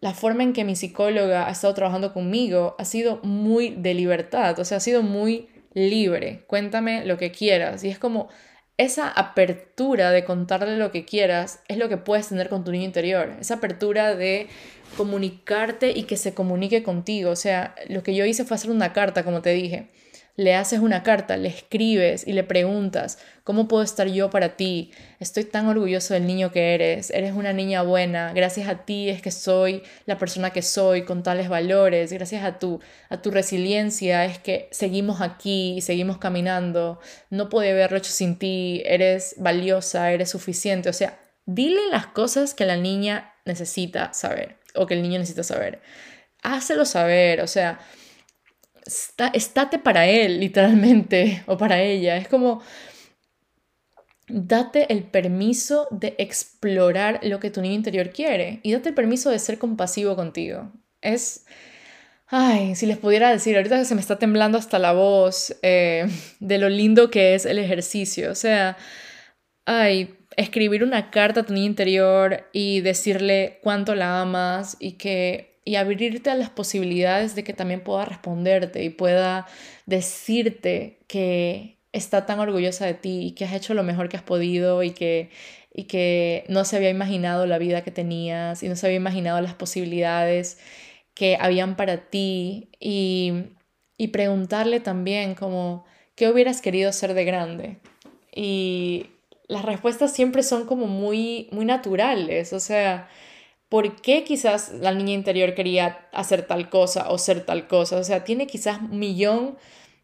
la 0.00 0.14
forma 0.14 0.42
en 0.42 0.54
que 0.54 0.64
mi 0.64 0.74
psicóloga 0.74 1.46
ha 1.46 1.50
estado 1.50 1.74
trabajando 1.74 2.14
conmigo 2.14 2.76
ha 2.78 2.86
sido 2.86 3.20
muy 3.22 3.74
de 3.76 3.92
libertad, 3.92 4.58
o 4.58 4.64
sea, 4.64 4.78
ha 4.78 4.80
sido 4.80 5.02
muy 5.02 5.48
libre. 5.74 6.44
Cuéntame 6.46 7.04
lo 7.04 7.18
que 7.18 7.30
quieras. 7.30 7.84
Y 7.84 7.90
es 7.90 7.98
como 7.98 8.30
esa 8.78 9.10
apertura 9.10 10.12
de 10.12 10.24
contarle 10.24 10.78
lo 10.78 10.92
que 10.92 11.04
quieras 11.04 11.60
es 11.68 11.76
lo 11.76 11.90
que 11.90 11.98
puedes 11.98 12.28
tener 12.28 12.48
con 12.48 12.64
tu 12.64 12.72
niño 12.72 12.84
interior. 12.84 13.36
Esa 13.38 13.56
apertura 13.56 14.14
de 14.16 14.48
comunicarte 14.96 15.90
y 15.90 16.04
que 16.04 16.16
se 16.16 16.32
comunique 16.32 16.82
contigo. 16.82 17.30
O 17.30 17.36
sea, 17.36 17.74
lo 17.88 18.02
que 18.02 18.14
yo 18.14 18.24
hice 18.24 18.46
fue 18.46 18.54
hacer 18.54 18.70
una 18.70 18.94
carta, 18.94 19.24
como 19.24 19.42
te 19.42 19.50
dije 19.50 19.90
le 20.36 20.54
haces 20.54 20.80
una 20.80 21.02
carta, 21.02 21.36
le 21.36 21.48
escribes 21.48 22.26
y 22.26 22.32
le 22.32 22.42
preguntas, 22.42 23.18
¿cómo 23.44 23.68
puedo 23.68 23.82
estar 23.82 24.08
yo 24.08 24.30
para 24.30 24.56
ti? 24.56 24.90
Estoy 25.20 25.44
tan 25.44 25.66
orgulloso 25.66 26.14
del 26.14 26.26
niño 26.26 26.52
que 26.52 26.74
eres, 26.74 27.10
eres 27.10 27.32
una 27.32 27.52
niña 27.52 27.82
buena, 27.82 28.32
gracias 28.32 28.68
a 28.68 28.84
ti 28.84 29.10
es 29.10 29.20
que 29.20 29.30
soy 29.30 29.82
la 30.06 30.16
persona 30.16 30.50
que 30.50 30.62
soy 30.62 31.04
con 31.04 31.22
tales 31.22 31.48
valores, 31.48 32.12
gracias 32.12 32.44
a 32.44 32.58
tu, 32.58 32.80
a 33.10 33.20
tu 33.20 33.30
resiliencia 33.30 34.24
es 34.24 34.38
que 34.38 34.68
seguimos 34.70 35.20
aquí 35.20 35.74
y 35.76 35.80
seguimos 35.82 36.16
caminando, 36.18 36.98
no 37.28 37.48
puedo 37.50 37.70
haberlo 37.70 37.98
hecho 37.98 38.12
sin 38.12 38.38
ti, 38.38 38.82
eres 38.86 39.34
valiosa, 39.36 40.12
eres 40.12 40.30
suficiente, 40.30 40.88
o 40.88 40.94
sea, 40.94 41.18
dile 41.44 41.80
las 41.90 42.06
cosas 42.06 42.54
que 42.54 42.64
la 42.64 42.76
niña 42.76 43.34
necesita 43.44 44.14
saber 44.14 44.56
o 44.74 44.86
que 44.86 44.94
el 44.94 45.02
niño 45.02 45.18
necesita 45.18 45.42
saber. 45.42 45.80
Hácelo 46.42 46.84
saber, 46.84 47.40
o 47.40 47.46
sea, 47.46 47.80
está, 48.86 49.28
estate 49.28 49.78
para 49.78 50.06
él, 50.06 50.40
literalmente, 50.40 51.42
o 51.46 51.56
para 51.56 51.80
ella. 51.80 52.16
Es 52.16 52.28
como, 52.28 52.62
date 54.28 54.92
el 54.92 55.04
permiso 55.04 55.88
de 55.90 56.14
explorar 56.18 57.20
lo 57.22 57.40
que 57.40 57.50
tu 57.50 57.60
niño 57.60 57.74
interior 57.74 58.10
quiere 58.10 58.60
y 58.62 58.72
date 58.72 58.90
el 58.90 58.94
permiso 58.94 59.30
de 59.30 59.38
ser 59.38 59.58
compasivo 59.58 60.16
contigo. 60.16 60.72
Es, 61.00 61.46
ay, 62.26 62.74
si 62.74 62.86
les 62.86 62.98
pudiera 62.98 63.30
decir, 63.30 63.56
ahorita 63.56 63.84
se 63.84 63.94
me 63.94 64.00
está 64.00 64.18
temblando 64.18 64.58
hasta 64.58 64.78
la 64.78 64.92
voz 64.92 65.54
eh, 65.62 66.06
de 66.40 66.58
lo 66.58 66.68
lindo 66.68 67.10
que 67.10 67.34
es 67.34 67.46
el 67.46 67.58
ejercicio. 67.58 68.30
O 68.30 68.34
sea, 68.34 68.76
ay, 69.66 70.16
escribir 70.36 70.82
una 70.82 71.10
carta 71.10 71.40
a 71.40 71.42
tu 71.44 71.52
niño 71.52 71.66
interior 71.66 72.48
y 72.52 72.80
decirle 72.80 73.58
cuánto 73.62 73.94
la 73.94 74.22
amas 74.22 74.76
y 74.80 74.92
que 74.92 75.51
y 75.64 75.76
abrirte 75.76 76.30
a 76.30 76.34
las 76.34 76.50
posibilidades 76.50 77.34
de 77.34 77.44
que 77.44 77.52
también 77.52 77.82
pueda 77.82 78.04
responderte 78.04 78.82
y 78.82 78.90
pueda 78.90 79.46
decirte 79.86 80.98
que 81.06 81.78
está 81.92 82.26
tan 82.26 82.40
orgullosa 82.40 82.86
de 82.86 82.94
ti 82.94 83.26
y 83.26 83.32
que 83.32 83.44
has 83.44 83.52
hecho 83.52 83.74
lo 83.74 83.82
mejor 83.82 84.08
que 84.08 84.16
has 84.16 84.22
podido 84.22 84.82
y 84.82 84.90
que, 84.92 85.30
y 85.72 85.84
que 85.84 86.44
no 86.48 86.64
se 86.64 86.76
había 86.76 86.90
imaginado 86.90 87.46
la 87.46 87.58
vida 87.58 87.82
que 87.82 87.90
tenías 87.90 88.62
y 88.62 88.68
no 88.68 88.76
se 88.76 88.86
había 88.86 88.96
imaginado 88.96 89.40
las 89.40 89.54
posibilidades 89.54 90.58
que 91.14 91.36
habían 91.38 91.76
para 91.76 92.08
ti 92.08 92.70
y, 92.80 93.32
y 93.96 94.08
preguntarle 94.08 94.80
también 94.80 95.34
como, 95.34 95.84
¿qué 96.16 96.28
hubieras 96.28 96.62
querido 96.62 96.92
ser 96.92 97.14
de 97.14 97.24
grande? 97.24 97.78
Y 98.34 99.06
las 99.48 99.64
respuestas 99.64 100.12
siempre 100.14 100.42
son 100.42 100.66
como 100.66 100.86
muy, 100.86 101.48
muy 101.52 101.66
naturales, 101.66 102.52
o 102.54 102.60
sea, 102.60 103.08
por 103.72 104.02
qué 104.02 104.22
quizás 104.22 104.70
la 104.82 104.92
niña 104.92 105.14
interior 105.14 105.54
quería 105.54 106.06
hacer 106.12 106.46
tal 106.46 106.68
cosa 106.68 107.08
o 107.08 107.16
ser 107.16 107.46
tal 107.46 107.68
cosa. 107.68 107.96
O 107.96 108.04
sea, 108.04 108.22
tiene 108.22 108.46
quizás 108.46 108.82
millón, 108.82 109.56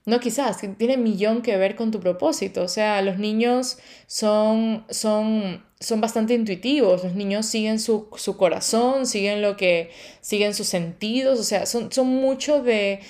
no 0.06 0.20
quizás, 0.20 0.56
tiene 0.78 0.96
millón 0.96 1.42
que 1.42 1.54
ver 1.58 1.76
con 1.76 1.90
tu 1.90 2.00
propósito. 2.00 2.62
O 2.62 2.68
sea, 2.68 3.02
los 3.02 3.18
niños 3.18 3.76
son, 4.06 4.86
son 4.88 5.66
son 5.80 6.00
bastante 6.00 6.34
intuitivos, 6.34 7.04
los 7.04 7.14
niños 7.14 7.46
siguen 7.46 7.78
su, 7.78 8.08
corazón, 8.36 9.06
siguen 9.06 9.42
lo 9.42 9.56
que, 9.56 9.90
siguen 10.20 10.52
sus 10.52 10.66
sentidos, 10.66 11.38
o 11.38 11.44
sea, 11.44 11.66
son, 11.66 11.92
son 11.92 12.08
mucho 12.08 12.60
de, 12.60 13.00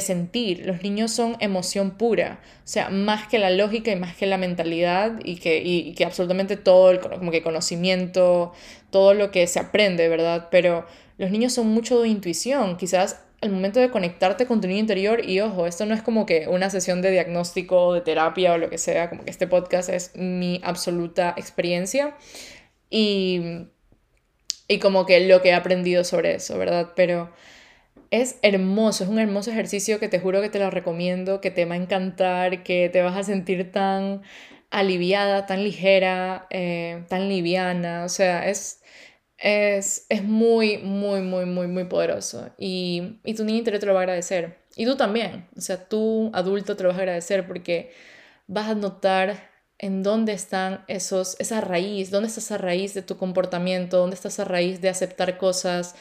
sentir, 0.00 0.64
los 0.64 0.82
niños 0.82 1.10
son 1.10 1.36
emoción 1.40 1.90
pura, 1.98 2.40
o 2.64 2.68
sea, 2.68 2.88
más 2.88 3.28
que 3.28 3.38
la 3.38 3.50
lógica 3.50 3.90
y 3.90 3.96
más 3.96 4.16
que 4.16 4.26
la 4.26 4.38
mentalidad 4.38 5.20
y 5.24 5.36
que, 5.36 5.92
que 5.94 6.04
absolutamente 6.06 6.56
todo 6.56 6.90
el 6.90 7.00
como 7.00 7.30
que 7.30 7.42
conocimiento, 7.42 8.52
todo 8.88 9.12
lo 9.12 9.30
que 9.30 9.46
se 9.46 9.60
aprende, 9.60 10.08
¿verdad? 10.08 10.48
Pero 10.50 10.86
los 11.18 11.30
niños 11.30 11.52
son 11.52 11.66
mucho 11.66 12.00
de 12.00 12.08
intuición, 12.08 12.78
quizás 12.78 13.20
al 13.40 13.50
momento 13.50 13.80
de 13.80 13.90
conectarte 13.90 14.46
con 14.46 14.60
tu 14.60 14.68
niño 14.68 14.80
interior 14.80 15.24
y 15.24 15.40
ojo, 15.40 15.66
esto 15.66 15.86
no 15.86 15.94
es 15.94 16.02
como 16.02 16.26
que 16.26 16.46
una 16.48 16.68
sesión 16.68 17.00
de 17.00 17.10
diagnóstico, 17.10 17.94
de 17.94 18.02
terapia 18.02 18.52
o 18.52 18.58
lo 18.58 18.68
que 18.68 18.78
sea, 18.78 19.08
como 19.08 19.24
que 19.24 19.30
este 19.30 19.46
podcast 19.46 19.88
es 19.88 20.12
mi 20.14 20.60
absoluta 20.62 21.34
experiencia 21.36 22.16
y, 22.90 23.68
y 24.68 24.78
como 24.78 25.06
que 25.06 25.26
lo 25.26 25.40
que 25.40 25.50
he 25.50 25.54
aprendido 25.54 26.04
sobre 26.04 26.34
eso, 26.34 26.58
¿verdad? 26.58 26.92
Pero 26.94 27.32
es 28.10 28.38
hermoso, 28.42 29.04
es 29.04 29.10
un 29.10 29.18
hermoso 29.18 29.50
ejercicio 29.50 30.00
que 30.00 30.08
te 30.08 30.20
juro 30.20 30.42
que 30.42 30.50
te 30.50 30.58
lo 30.58 30.70
recomiendo, 30.70 31.40
que 31.40 31.50
te 31.50 31.64
va 31.64 31.74
a 31.74 31.78
encantar, 31.78 32.62
que 32.62 32.90
te 32.90 33.00
vas 33.00 33.16
a 33.16 33.22
sentir 33.22 33.72
tan 33.72 34.22
aliviada, 34.70 35.46
tan 35.46 35.64
ligera, 35.64 36.46
eh, 36.50 37.04
tan 37.08 37.28
liviana, 37.28 38.04
o 38.04 38.08
sea, 38.08 38.48
es 38.48 38.79
es, 39.40 40.06
muy, 40.22 40.78
muy, 40.78 41.22
muy, 41.22 41.46
muy, 41.46 41.66
muy 41.66 41.84
poderoso. 41.84 42.50
Y, 42.58 43.20
y 43.24 43.34
tu 43.34 43.44
niño 43.44 43.58
interior 43.58 43.80
te 43.80 43.86
lo 43.86 43.94
va 43.94 44.00
a 44.00 44.02
agradecer. 44.02 44.58
Y 44.76 44.84
tú 44.84 44.96
también. 44.96 45.48
O 45.56 45.60
sea, 45.60 45.88
tú, 45.88 46.30
adulto, 46.34 46.76
te 46.76 46.82
lo 46.82 46.90
vas 46.90 46.98
a 46.98 47.00
agradecer 47.02 47.46
porque 47.46 47.92
vas 48.46 48.68
a 48.68 48.74
notar 48.74 49.50
en 49.78 50.02
dónde 50.02 50.32
están 50.34 50.84
esos, 50.88 51.36
esa 51.40 51.60
raíz, 51.62 52.10
dónde 52.10 52.28
está 52.28 52.40
esa 52.40 52.58
raíz 52.58 52.92
de 52.94 53.02
tu 53.02 53.16
comportamiento, 53.16 53.98
dónde 53.98 54.14
está 54.14 54.28
esa 54.28 54.44
raíz 54.44 54.80
de 54.82 54.90
aceptar 54.90 55.38
cosas 55.38 55.94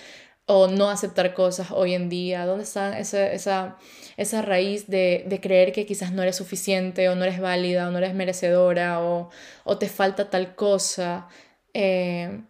o 0.45 0.67
no 0.67 0.89
aceptar 0.89 1.33
cosas 1.33 1.71
hoy 1.71 1.93
en 1.93 2.09
día, 2.09 2.45
dónde 2.45 2.63
está 2.63 2.99
esa, 2.99 3.31
esa, 3.31 3.77
esa 4.17 4.41
raíz 4.41 4.87
de, 4.87 5.23
de, 5.27 5.39
creer 5.39 5.71
que 5.71 5.85
quizás 5.85 6.11
no 6.11 6.23
eres 6.23 6.35
suficiente 6.37 7.07
o 7.07 7.15
no 7.15 7.23
eres 7.23 7.39
válida 7.39 7.87
o 7.87 7.91
no 7.91 7.99
eres 7.99 8.15
merecedora 8.15 8.99
o, 9.01 9.29
o 9.63 9.77
te 9.77 9.87
falta 9.87 10.29
tal 10.29 10.55
cosa. 10.55 11.27
Eh, 11.73 12.41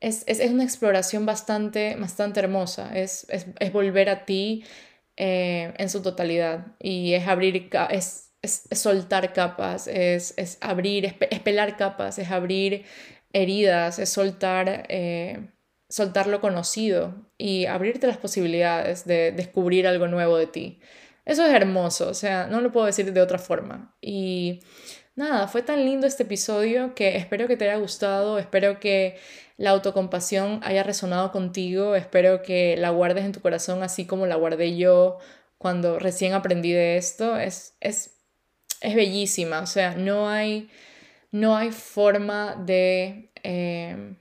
es, 0.00 0.24
una 0.50 0.64
exploración 0.64 1.26
bastante, 1.26 1.96
bastante 1.96 2.40
hermosa, 2.40 2.96
es, 2.96 3.26
volver 3.72 4.08
a 4.08 4.24
ti 4.24 4.64
eh, 5.16 5.72
en 5.78 5.88
su 5.88 6.02
totalidad 6.02 6.66
y 6.80 7.14
es 7.14 7.26
abrir, 7.26 7.70
es, 7.90 8.32
soltar 8.42 9.32
capas, 9.32 9.86
es, 9.88 10.58
abrir, 10.60 11.16
es, 11.30 11.40
pelar 11.40 11.76
capas, 11.76 12.18
es 12.18 12.30
abrir 12.30 12.84
heridas, 13.32 13.98
es 13.98 14.10
soltar, 14.10 14.86
eh, 14.88 15.48
soltar 15.88 16.26
lo 16.26 16.40
conocido 16.40 17.14
y 17.38 17.66
abrirte 17.66 18.06
las 18.06 18.18
posibilidades 18.18 19.04
de 19.04 19.32
descubrir 19.32 19.86
algo 19.86 20.08
nuevo 20.08 20.36
de 20.36 20.46
ti. 20.46 20.80
Eso 21.24 21.44
es 21.44 21.52
hermoso, 21.52 22.08
o 22.08 22.14
sea, 22.14 22.46
no 22.46 22.60
lo 22.60 22.70
puedo 22.70 22.86
decir 22.86 23.12
de 23.12 23.20
otra 23.20 23.38
forma. 23.38 23.96
Y 24.00 24.60
nada, 25.16 25.48
fue 25.48 25.62
tan 25.62 25.84
lindo 25.84 26.06
este 26.06 26.22
episodio 26.22 26.94
que 26.94 27.16
espero 27.16 27.48
que 27.48 27.56
te 27.56 27.64
haya 27.68 27.80
gustado, 27.80 28.38
espero 28.38 28.78
que 28.78 29.16
la 29.56 29.70
autocompasión 29.70 30.60
haya 30.62 30.82
resonado 30.82 31.32
contigo, 31.32 31.94
espero 31.94 32.42
que 32.42 32.76
la 32.76 32.90
guardes 32.90 33.24
en 33.24 33.32
tu 33.32 33.40
corazón 33.40 33.82
así 33.82 34.06
como 34.06 34.26
la 34.26 34.36
guardé 34.36 34.76
yo 34.76 35.18
cuando 35.58 35.98
recién 35.98 36.34
aprendí 36.34 36.72
de 36.72 36.96
esto. 36.96 37.38
Es, 37.38 37.76
es, 37.80 38.18
es 38.80 38.94
bellísima, 38.94 39.60
o 39.60 39.66
sea, 39.66 39.94
no 39.96 40.28
hay, 40.28 40.70
no 41.30 41.56
hay 41.56 41.72
forma 41.72 42.54
de, 42.56 43.30
em, 43.42 44.16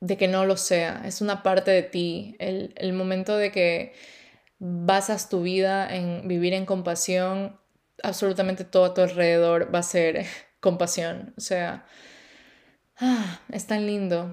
de 0.00 0.16
que 0.16 0.28
no 0.28 0.44
lo 0.44 0.56
sea, 0.56 1.02
es 1.06 1.20
una 1.20 1.42
parte 1.42 1.70
de 1.70 1.82
ti. 1.82 2.36
El, 2.38 2.74
el 2.76 2.92
momento 2.92 3.36
de 3.36 3.52
que 3.52 3.94
basas 4.58 5.28
tu 5.28 5.42
vida 5.42 5.94
en 5.94 6.28
vivir 6.28 6.52
en 6.54 6.66
compasión 6.66 7.58
absolutamente 8.02 8.64
todo 8.64 8.86
a 8.86 8.94
tu 8.94 9.00
alrededor 9.00 9.74
va 9.74 9.80
a 9.80 9.82
ser 9.82 10.26
compasión. 10.60 11.34
O 11.36 11.40
sea, 11.40 11.86
ah, 13.00 13.40
es 13.52 13.66
tan 13.66 13.86
lindo. 13.86 14.32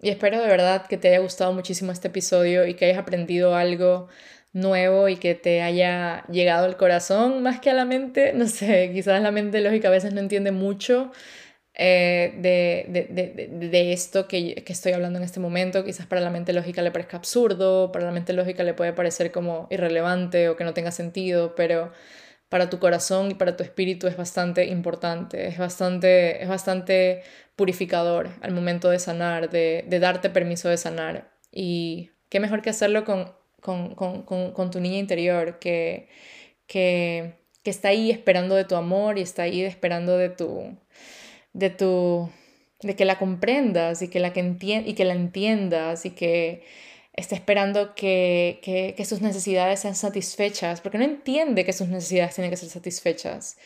Y 0.00 0.10
espero 0.10 0.40
de 0.40 0.46
verdad 0.46 0.86
que 0.86 0.96
te 0.96 1.08
haya 1.08 1.18
gustado 1.18 1.52
muchísimo 1.52 1.90
este 1.92 2.08
episodio 2.08 2.66
y 2.66 2.74
que 2.74 2.86
hayas 2.86 2.98
aprendido 2.98 3.56
algo 3.56 4.08
nuevo 4.52 5.08
y 5.08 5.16
que 5.16 5.34
te 5.34 5.62
haya 5.62 6.24
llegado 6.28 6.66
al 6.66 6.76
corazón 6.76 7.42
más 7.42 7.60
que 7.60 7.70
a 7.70 7.74
la 7.74 7.84
mente. 7.84 8.32
No 8.34 8.46
sé, 8.46 8.90
quizás 8.92 9.22
la 9.22 9.30
mente 9.32 9.60
lógica 9.60 9.88
a 9.88 9.90
veces 9.90 10.12
no 10.12 10.20
entiende 10.20 10.52
mucho 10.52 11.12
eh, 11.74 12.34
de, 12.38 12.86
de, 12.88 13.32
de, 13.32 13.68
de, 13.68 13.92
esto 13.92 14.26
que, 14.28 14.56
que, 14.64 14.72
estoy 14.72 14.92
hablando 14.92 15.18
en 15.18 15.24
este 15.24 15.40
momento. 15.40 15.84
Quizás 15.84 16.06
para 16.06 16.20
la 16.20 16.30
mente 16.30 16.52
lógica 16.52 16.82
le 16.82 16.90
parezca 16.90 17.16
absurdo, 17.16 17.92
para 17.92 18.06
la 18.06 18.12
mente 18.12 18.32
lógica 18.32 18.64
le 18.64 18.74
puede 18.74 18.92
parecer 18.92 19.30
como 19.32 19.68
irrelevante 19.70 20.48
o 20.48 20.56
que 20.56 20.64
no 20.64 20.74
tenga 20.74 20.90
sentido, 20.90 21.54
pero 21.54 21.92
para 22.48 22.70
tu 22.70 22.78
corazón 22.78 23.30
y 23.30 23.34
para 23.34 23.56
tu 23.56 23.62
espíritu 23.62 24.06
es 24.06 24.16
bastante 24.16 24.66
importante, 24.66 25.48
es 25.48 25.58
bastante, 25.58 26.42
es 26.42 26.48
bastante 26.48 27.22
purificador 27.56 28.30
al 28.40 28.52
momento 28.52 28.88
de 28.88 28.98
sanar, 28.98 29.50
de, 29.50 29.84
darte 30.00 30.30
permiso 30.30 30.68
de 30.68 30.78
sanar. 30.78 31.30
Y 31.52 32.10
qué 32.28 32.40
mejor 32.40 32.62
que 32.62 32.70
hacerlo 32.70 33.04
con, 33.04 33.34
con, 33.60 34.70
tu 34.70 34.80
niña 34.80 34.98
interior, 34.98 35.58
que, 35.58 36.08
que, 36.66 37.34
está 37.64 37.88
ahí 37.88 38.10
esperando 38.10 38.54
de 38.54 38.64
tu 38.64 38.76
amor 38.76 39.18
y 39.18 39.22
está 39.22 39.42
ahí 39.42 39.60
esperando 39.60 40.16
de 40.16 40.30
tu, 40.30 40.78
de 41.52 41.68
tu, 41.68 42.30
de 42.80 42.96
que 42.96 43.04
la 43.04 43.18
comprendas 43.18 44.00
y 44.00 44.08
que 44.08 44.20
la, 44.20 44.32
que 44.32 44.40
y 44.86 44.94
que 44.94 45.04
la 45.04 45.12
entiendas 45.12 46.06
y 46.06 46.10
que 46.12 46.64
está 47.18 47.34
esperando 47.34 47.94
que, 47.94 48.94
sus 49.04 49.20
necesidades 49.20 49.80
sean 49.80 49.94
satisfechas, 49.94 50.80
porque 50.80 50.98
no 50.98 51.04
entiende 51.04 51.64
que 51.64 51.72
sus 51.72 51.88
necesidades 51.88 52.34
tienen 52.34 52.50
que 52.50 52.56
ser 52.56 52.68
satisfechas. 52.68 53.58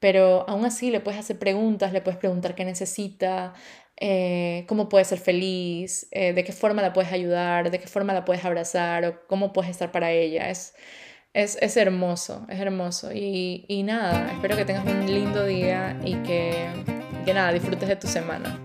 Pero 0.00 0.44
aún 0.48 0.64
así 0.64 0.90
le 0.90 1.00
puedes 1.00 1.20
hacer 1.20 1.38
preguntas, 1.38 1.92
le 1.92 2.00
puedes 2.00 2.18
preguntar 2.18 2.54
qué 2.54 2.64
necesita, 2.64 3.54
eh, 3.96 4.64
cómo 4.68 4.88
puede 4.88 5.04
ser 5.04 5.18
feliz, 5.18 6.08
eh, 6.10 6.32
de 6.32 6.44
qué 6.44 6.52
forma 6.52 6.82
la 6.82 6.92
puedes 6.92 7.12
ayudar, 7.12 7.70
de 7.70 7.78
qué 7.78 7.86
forma 7.86 8.12
la 8.12 8.24
puedes 8.24 8.44
abrazar 8.44 9.04
o 9.04 9.26
cómo 9.26 9.52
puedes 9.52 9.70
estar 9.70 9.92
para 9.92 10.10
ella. 10.10 10.50
Es, 10.50 10.74
es, 11.34 11.76
hermoso, 11.76 12.46
es 12.48 12.60
hermoso. 12.60 13.12
Y, 13.12 13.64
y, 13.68 13.82
nada, 13.82 14.32
espero 14.32 14.56
que 14.56 14.64
tengas 14.64 14.86
un 14.86 15.06
lindo 15.06 15.44
día 15.46 15.98
y 16.04 16.14
que, 16.16 16.68
que 17.24 17.34
nada, 17.34 17.52
disfrutes 17.52 17.88
de 17.88 17.96
tu 17.96 18.06
semana. 18.06 18.58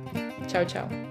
Chao, 0.48 0.66
chao. 0.66 1.09